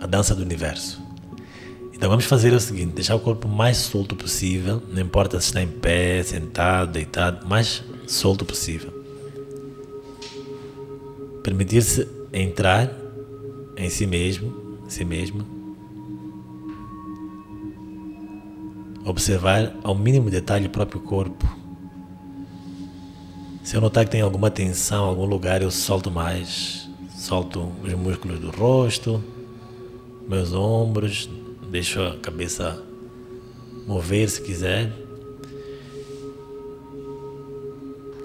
[0.00, 1.00] a Dança do Universo.
[1.94, 5.62] Então vamos fazer o seguinte: deixar o corpo mais solto possível, não importa se está
[5.62, 8.92] em pé, sentado, deitado, mais solto possível.
[11.44, 12.90] Permitir-se entrar
[13.76, 15.57] em si mesmo, si mesma.
[19.08, 21.48] Observar ao mínimo detalhe o próprio corpo.
[23.64, 26.86] Se eu notar que tem alguma tensão em algum lugar, eu solto mais.
[27.16, 29.24] Solto os músculos do rosto,
[30.28, 31.28] meus ombros,
[31.70, 32.82] deixo a cabeça
[33.86, 34.92] mover se quiser.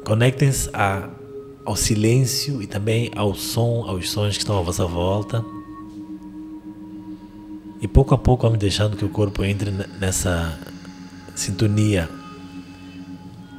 [0.03, 0.69] Conectem-se
[1.63, 5.43] ao silêncio e também ao som, aos sons que estão à vossa volta.
[7.81, 10.59] E pouco a pouco vamos deixando que o corpo entre ne- nessa
[11.35, 12.09] sintonia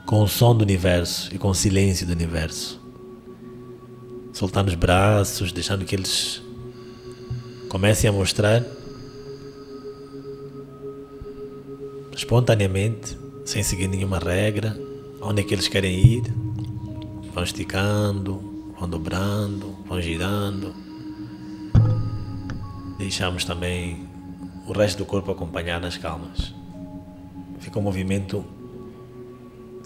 [0.06, 2.80] com o som do universo e com o silêncio do universo.
[4.32, 6.42] Soltando os braços, deixando que eles
[7.68, 8.62] comecem a mostrar
[12.12, 14.78] espontaneamente, sem seguir nenhuma regra,
[15.20, 16.22] onde é que eles querem ir.
[17.32, 20.74] Vão esticando, vão dobrando, vão girando.
[22.98, 24.08] Deixamos também
[24.66, 26.53] o resto do corpo acompanhar nas calmas.
[27.64, 28.44] Fica um movimento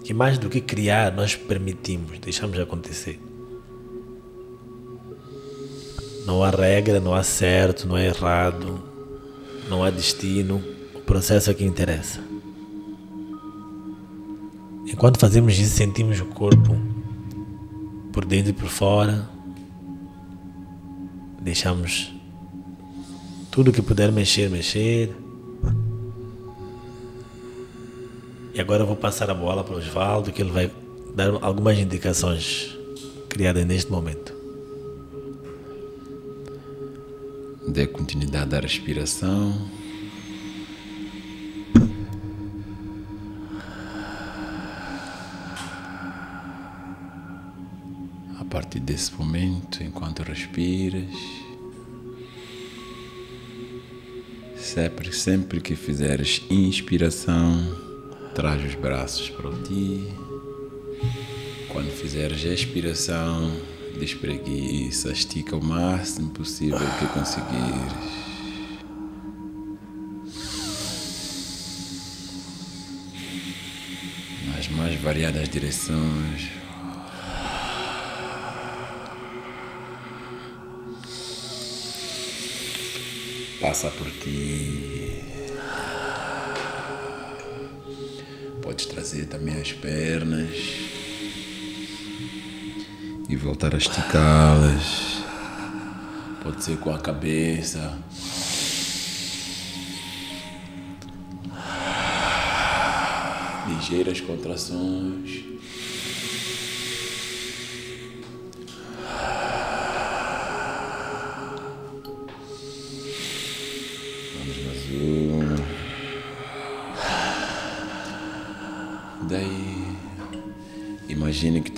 [0.03, 3.17] que mais do que criar, nós permitimos, deixamos acontecer.
[6.25, 8.83] Não há regra, não há certo, não há errado,
[9.69, 10.61] não há destino.
[10.93, 12.19] O processo é que interessa.
[14.85, 16.75] Enquanto fazemos isso, sentimos o corpo
[18.11, 19.25] por dentro e por fora.
[21.41, 22.13] Deixamos
[23.49, 25.28] tudo que puder mexer, mexer.
[28.59, 30.69] E agora eu vou passar a bola para o Osvaldo, que ele vai
[31.15, 32.77] dar algumas indicações
[33.29, 34.33] criadas neste momento.
[37.69, 39.71] Dê continuidade à respiração.
[48.41, 51.15] A partir desse momento, enquanto respiras,
[54.57, 57.87] sempre, sempre que fizeres inspiração,
[58.33, 60.07] traz os braços para ti.
[61.69, 63.51] Quando fizeres expiração,
[63.99, 67.93] despreguiça, estica o máximo possível que conseguires.
[74.47, 76.49] Nas mais variadas direções.
[83.61, 84.98] Passa por ti.
[89.09, 90.55] Trazer também as pernas
[93.27, 95.23] e voltar a esticá-las.
[96.43, 97.97] Pode ser com a cabeça.
[103.67, 105.43] ligeiras contrações.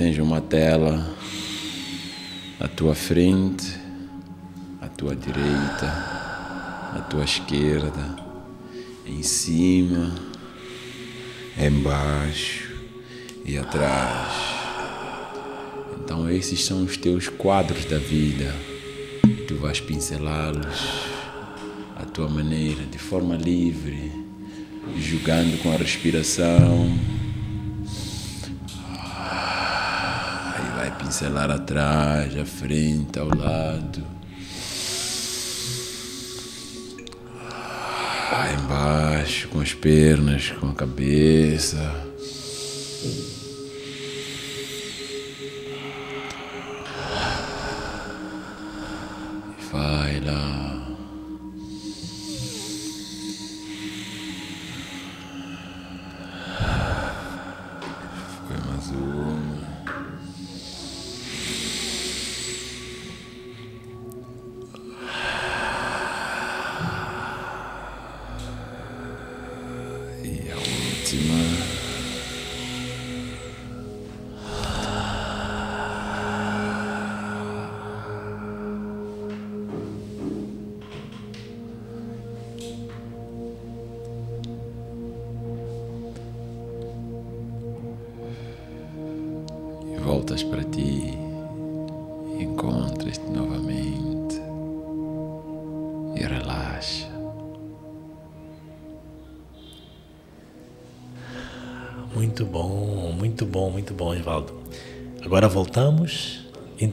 [0.02, 1.16] Tens uma tela
[2.60, 3.72] à tua frente,
[4.82, 5.86] à tua direita,
[6.95, 8.16] à tua esquerda,
[9.06, 10.12] em cima,
[11.56, 12.74] embaixo
[13.45, 14.34] e atrás.
[15.99, 18.56] Então esses são os teus quadros da vida.
[19.47, 21.06] Tu vais pincelá-los
[21.95, 24.12] à tua maneira, de forma livre,
[24.97, 27.20] jogando com a respiração.
[31.12, 34.01] Pincelar atrás, à frente, ao lado.
[38.32, 41.78] Lá embaixo, com as pernas, com a cabeça.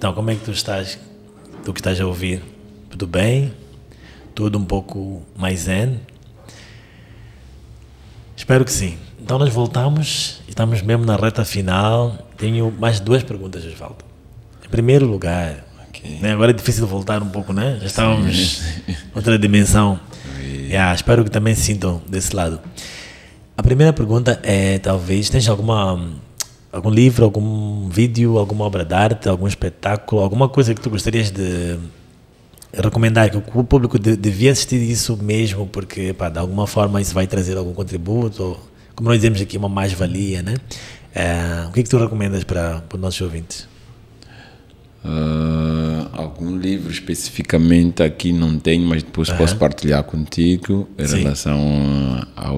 [0.08, 0.98] Então, como é que tu estás?
[1.62, 2.42] Tu que estás a ouvir?
[2.88, 3.52] Tudo bem?
[4.34, 6.00] Tudo um pouco mais zen?
[8.34, 8.96] Espero que sim.
[9.20, 10.40] Então, nós voltamos.
[10.48, 12.26] Estamos mesmo na reta final.
[12.38, 14.02] Tenho mais duas perguntas, Osvaldo.
[14.64, 16.20] Em primeiro lugar, Ok.
[16.22, 17.76] né, agora é difícil voltar um pouco, né?
[17.78, 20.00] Já estávamos em outra dimensão.
[20.40, 22.58] Yeah, espero que também sintam desse lado.
[23.54, 26.00] A primeira pergunta é, talvez, tens alguma
[26.72, 31.30] algum livro, algum vídeo, alguma obra de arte, algum espetáculo, alguma coisa que tu gostarias
[31.30, 31.78] de
[32.72, 37.14] recomendar que o público de- devia assistir isso mesmo, porque pá, de alguma forma isso
[37.14, 38.60] vai trazer algum contributo, ou,
[38.94, 40.54] como nós dizemos aqui, uma mais-valia, né?
[41.14, 43.66] Eh, o que é que tu recomendas para, para os nossos ouvintes?
[45.04, 51.18] Ah, algum livro especificamente aqui não tenho, mas depois posso partilhar contigo em Sim.
[51.22, 51.58] relação
[52.36, 52.56] ao,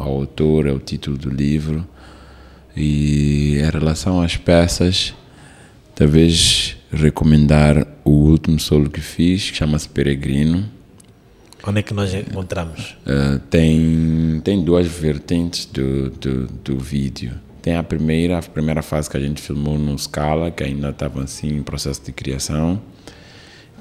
[0.00, 1.86] ao autor, ao título do livro.
[2.76, 5.14] E em relação às peças,
[5.94, 10.68] talvez recomendar o último solo que fiz, que chama-se Peregrino.
[11.66, 12.96] Onde é que nós encontramos?
[13.06, 17.32] Uh, tem, tem duas vertentes do, do, do vídeo.
[17.62, 21.22] Tem a primeira, a primeira fase que a gente filmou no Scala, que ainda estava
[21.22, 22.82] assim em processo de criação.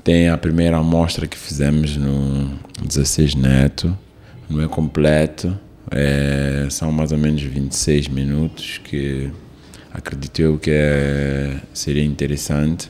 [0.04, 3.98] Tem a primeira amostra que fizemos no 16 Neto.
[4.50, 5.58] Não é completo,
[5.92, 9.32] é, são mais ou menos 26 minutos, que
[9.94, 12.90] acredito eu que é, seria interessante.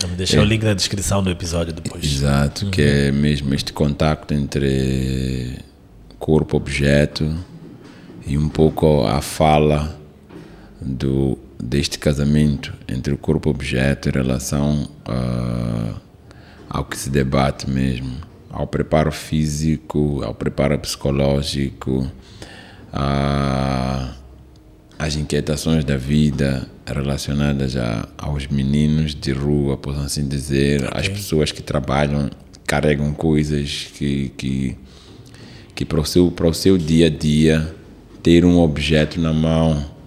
[0.00, 2.04] Vamos deixar o link na descrição do episódio depois.
[2.04, 5.58] Exato, que é mesmo este contacto entre
[6.18, 7.36] corpo-objeto
[8.26, 9.98] e um pouco a fala
[10.80, 15.94] do, deste casamento entre o corpo-objeto em relação ah,
[16.68, 18.16] ao que se debate mesmo,
[18.50, 22.10] ao preparo físico, ao preparo psicológico,
[22.92, 24.14] a,
[24.98, 31.52] as inquietações da vida relacionadas a, aos meninos de rua, posso assim dizer, as pessoas
[31.52, 32.30] que trabalham,
[32.66, 34.76] carregam coisas que, que,
[35.74, 37.74] que para, o seu, para o seu dia a dia
[38.22, 39.98] ter um objeto na mão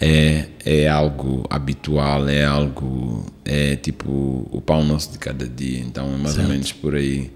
[0.00, 5.80] é, é algo habitual, é algo, é tipo o pão nosso de cada dia.
[5.80, 7.30] Então é mais ou menos por aí.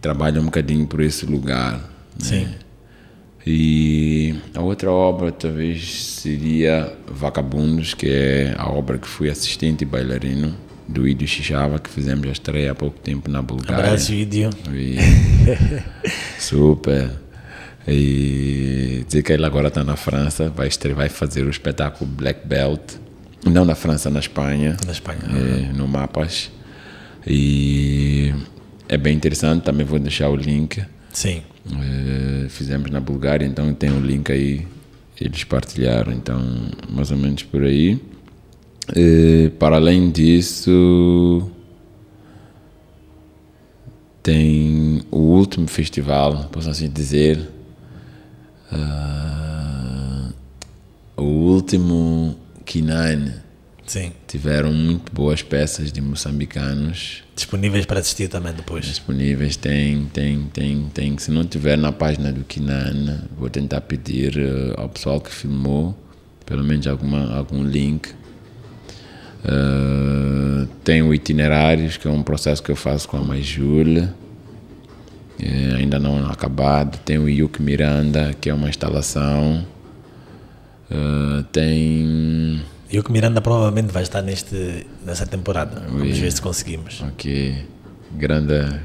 [0.00, 1.74] Trabalha um bocadinho por esse lugar.
[1.74, 1.80] né?
[2.18, 2.48] Sim.
[3.46, 9.84] E a outra obra talvez seria Vagabundos, que é a obra que fui assistente e
[9.86, 10.54] bailarino
[10.86, 13.84] do Ido Xixava, que fizemos a estreia há pouco tempo na Bulgária.
[13.86, 14.50] Abraço, vídeo.
[14.72, 14.96] E-
[16.38, 17.10] Super.
[17.88, 22.46] E dizer que ele agora está na França, vai, estre- vai fazer o espetáculo Black
[22.46, 22.80] Belt.
[23.46, 24.76] Não na França, na Espanha.
[24.84, 25.18] Na Espanha.
[25.32, 26.50] É, no Mapas.
[27.26, 28.34] E
[28.90, 30.84] é bem interessante, também vou deixar o link.
[31.12, 31.42] Sim.
[31.64, 34.66] Eh, fizemos na Bulgária, então tem o link aí.
[35.20, 36.40] eles partilharam, então
[36.88, 38.00] mais ou menos por aí.
[38.96, 41.48] E, para além disso,
[44.24, 47.38] tem o último festival, posso assim dizer,
[48.72, 50.32] uh,
[51.16, 53.34] o último Kinan.
[53.90, 54.12] Sim.
[54.28, 57.24] Tiveram muito boas peças de moçambicanos.
[57.34, 58.84] Disponíveis para assistir também depois.
[58.84, 61.18] Disponíveis, tem, tem, tem, tem.
[61.18, 65.98] Se não tiver na página do Kinan, vou tentar pedir uh, ao pessoal que filmou,
[66.46, 68.10] pelo menos alguma, algum link.
[69.44, 74.14] Uh, tem o Itinerários, que é um processo que eu faço com a Mãe Júlia,
[75.36, 76.96] é, ainda não acabado.
[76.98, 79.66] Tem o Yuk Miranda, que é uma instalação.
[80.88, 85.82] Uh, tem e o que Miranda provavelmente vai estar neste, nessa temporada.
[85.88, 87.02] Vamos ver se conseguimos.
[87.02, 87.64] Ok.
[88.16, 88.80] Grande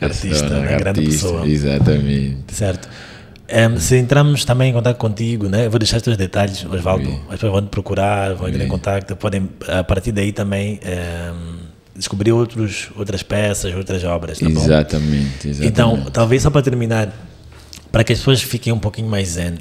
[0.00, 0.66] artista, né?
[0.78, 1.48] grande artista, pessoa.
[1.48, 2.54] Exatamente.
[2.54, 2.88] Certo.
[3.52, 5.66] Um, se entramos também em contato contigo, né?
[5.66, 7.08] Eu vou deixar os teus detalhes, Osvaldo.
[7.08, 7.20] Oui.
[7.24, 10.80] As pessoas vão te procurar, vão entrar em contato, podem a partir daí também
[11.34, 11.56] um,
[11.94, 14.38] descobrir outros, outras peças, outras obras.
[14.38, 15.66] Tá exatamente, exatamente.
[15.66, 17.12] Então, talvez só para terminar,
[17.90, 19.58] para que as pessoas fiquem um pouquinho mais zen,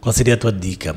[0.00, 0.96] qual seria a tua dica?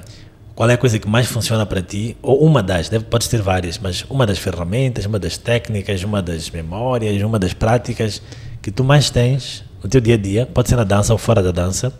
[0.57, 2.17] Qual é a coisa que mais funciona para ti?
[2.19, 6.19] Ou uma das, deve, pode ter várias, mas uma das ferramentas, uma das técnicas, uma
[6.19, 8.23] das memórias, uma das práticas
[8.59, 11.43] que tu mais tens no teu dia a dia, pode ser na dança ou fora
[11.43, 11.93] da dança,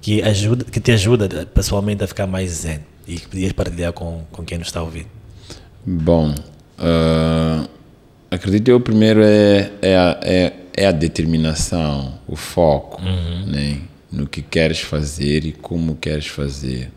[0.00, 2.78] que, ajuda, que te ajuda pessoalmente a ficar mais zen
[3.08, 5.08] e que podias partilhar com, com quem nos está a ouvir?
[5.84, 7.68] Bom, uh,
[8.30, 13.46] acredito o primeiro é, é, a, é, é a determinação, o foco uhum.
[13.46, 13.80] né,
[14.12, 16.92] no que queres fazer e como queres fazer.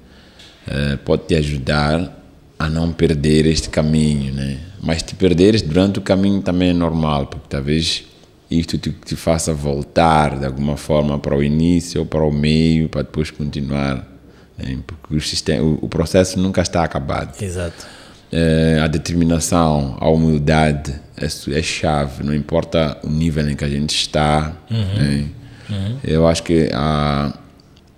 [0.72, 2.16] Eh, pode te ajudar
[2.60, 4.60] a não perder este caminho, né?
[4.80, 8.06] Mas te perderes durante o caminho também é normal, porque talvez
[8.52, 12.88] isto te, te faça voltar de alguma forma para o início ou para o meio,
[12.88, 14.08] para depois continuar,
[14.56, 14.78] né?
[14.86, 17.42] porque o, sistema, o, o, processo nunca está acabado.
[17.42, 17.88] Exato.
[18.32, 23.70] É, a determinação, a humildade é, é, chave, não importa o nível em que a
[23.70, 24.54] gente está.
[24.70, 24.78] Uhum.
[24.78, 25.26] Né?
[25.68, 25.98] Uhum.
[26.04, 27.34] Eu acho que a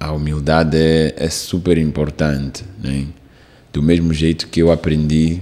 [0.02, 2.64] a humildade é, é super importante.
[2.84, 3.06] Né?
[3.72, 5.40] Do mesmo jeito que eu aprendi,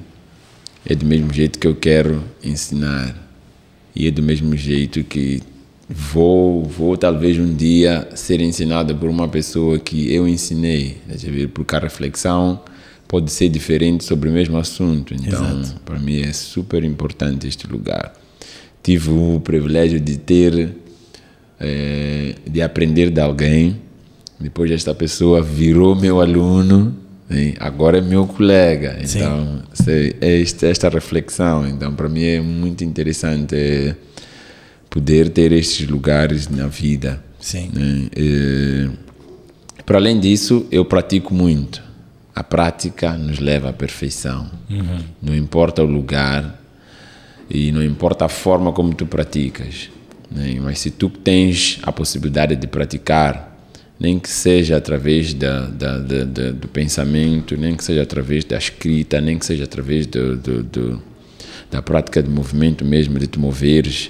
[0.86, 3.16] é do mesmo jeito que eu quero ensinar.
[3.96, 5.42] E é do mesmo jeito que
[5.88, 10.98] vou, vou talvez um dia ser ensinado por uma pessoa que eu ensinei.
[11.54, 12.62] Porque a reflexão
[13.08, 15.14] pode ser diferente sobre o mesmo assunto.
[15.14, 18.14] Então, para mim é super importante este lugar.
[18.84, 20.76] Tive o privilégio de ter,
[21.58, 23.89] é, de aprender de alguém
[24.40, 26.96] depois esta pessoa virou meu aluno,
[27.30, 27.56] hein?
[27.60, 28.98] agora é meu colega.
[29.02, 29.62] Então,
[30.22, 31.68] é esta reflexão.
[31.68, 33.96] Então, para mim é muito interessante
[34.90, 37.22] poder ter estes lugares na vida.
[37.40, 37.70] Sim.
[37.74, 38.10] Né?
[38.16, 38.90] E,
[39.86, 41.84] para além disso, eu pratico muito.
[42.34, 44.50] A prática nos leva à perfeição.
[44.70, 45.00] Uhum.
[45.22, 46.62] Não importa o lugar
[47.50, 49.90] e não importa a forma como tu praticas.
[50.32, 50.58] Né?
[50.62, 53.49] Mas se tu tens a possibilidade de praticar
[54.00, 58.58] nem que seja através da, da, da, da, do pensamento, nem que seja através da
[58.58, 61.02] escrita, nem que seja através do, do, do,
[61.70, 64.10] da prática de movimento mesmo, de te moveres.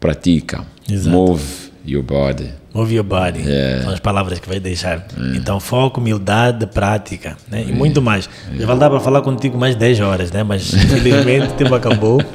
[0.00, 0.66] Pratica.
[0.90, 1.16] Exato.
[1.16, 2.50] Move your body.
[2.74, 3.42] Move your body.
[3.46, 3.80] É.
[3.82, 4.98] São as palavras que vai deixar.
[4.98, 5.36] É.
[5.36, 7.36] Então, foco, humildade, prática.
[7.50, 7.64] Né?
[7.68, 8.28] E muito mais.
[8.54, 10.42] Já vai dar para falar contigo mais 10 horas, né?
[10.42, 12.20] mas infelizmente o tempo acabou.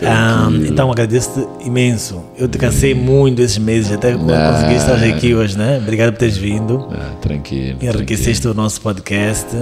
[0.00, 2.22] Um, então agradeço-te imenso.
[2.38, 5.78] Eu te cansei muito esses meses, até consegui estar aqui hoje, né?
[5.78, 6.78] Obrigado por teres vindo.
[6.88, 7.78] Não, tranquilo.
[7.82, 8.52] Enriqueceste tranquilo.
[8.52, 9.56] o nosso podcast.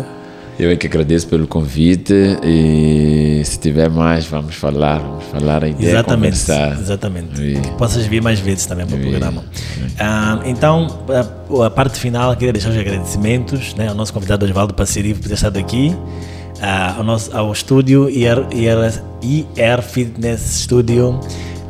[0.58, 5.68] Eu é que agradeço pelo convite e se tiver mais, vamos falar, vamos falar a
[5.68, 6.80] ideia Exatamente, conversar.
[6.80, 7.40] exatamente.
[7.40, 7.60] Oui.
[7.60, 9.44] Que possas vir mais vezes também para o programa.
[9.44, 14.72] Um, então, a, a, parte final, queria deixar os agradecimentos né, ao noso convidado Osvaldo
[14.72, 21.20] Passeri por ter estado aqui uh, ao, nosso, ao estúdio IR, IR, IR Fitness Studio,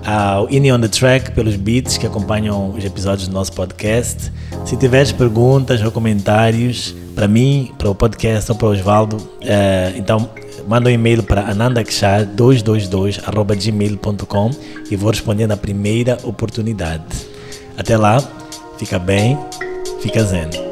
[0.06, 4.32] ao Ini on the Track pelos beats que acompanham os episódios do nosso podcast.
[4.64, 9.96] Se tiveres perguntas ou comentários para mim, para o podcast ou para o Osvaldo, uh,
[9.96, 10.30] então
[10.68, 14.50] manda um e-mail para anandakshar222.gmail.com
[14.90, 17.02] e vou responder na primeira oportunidade.
[17.76, 18.22] Até lá,
[18.78, 19.36] fica bem,
[20.00, 20.65] fica zen.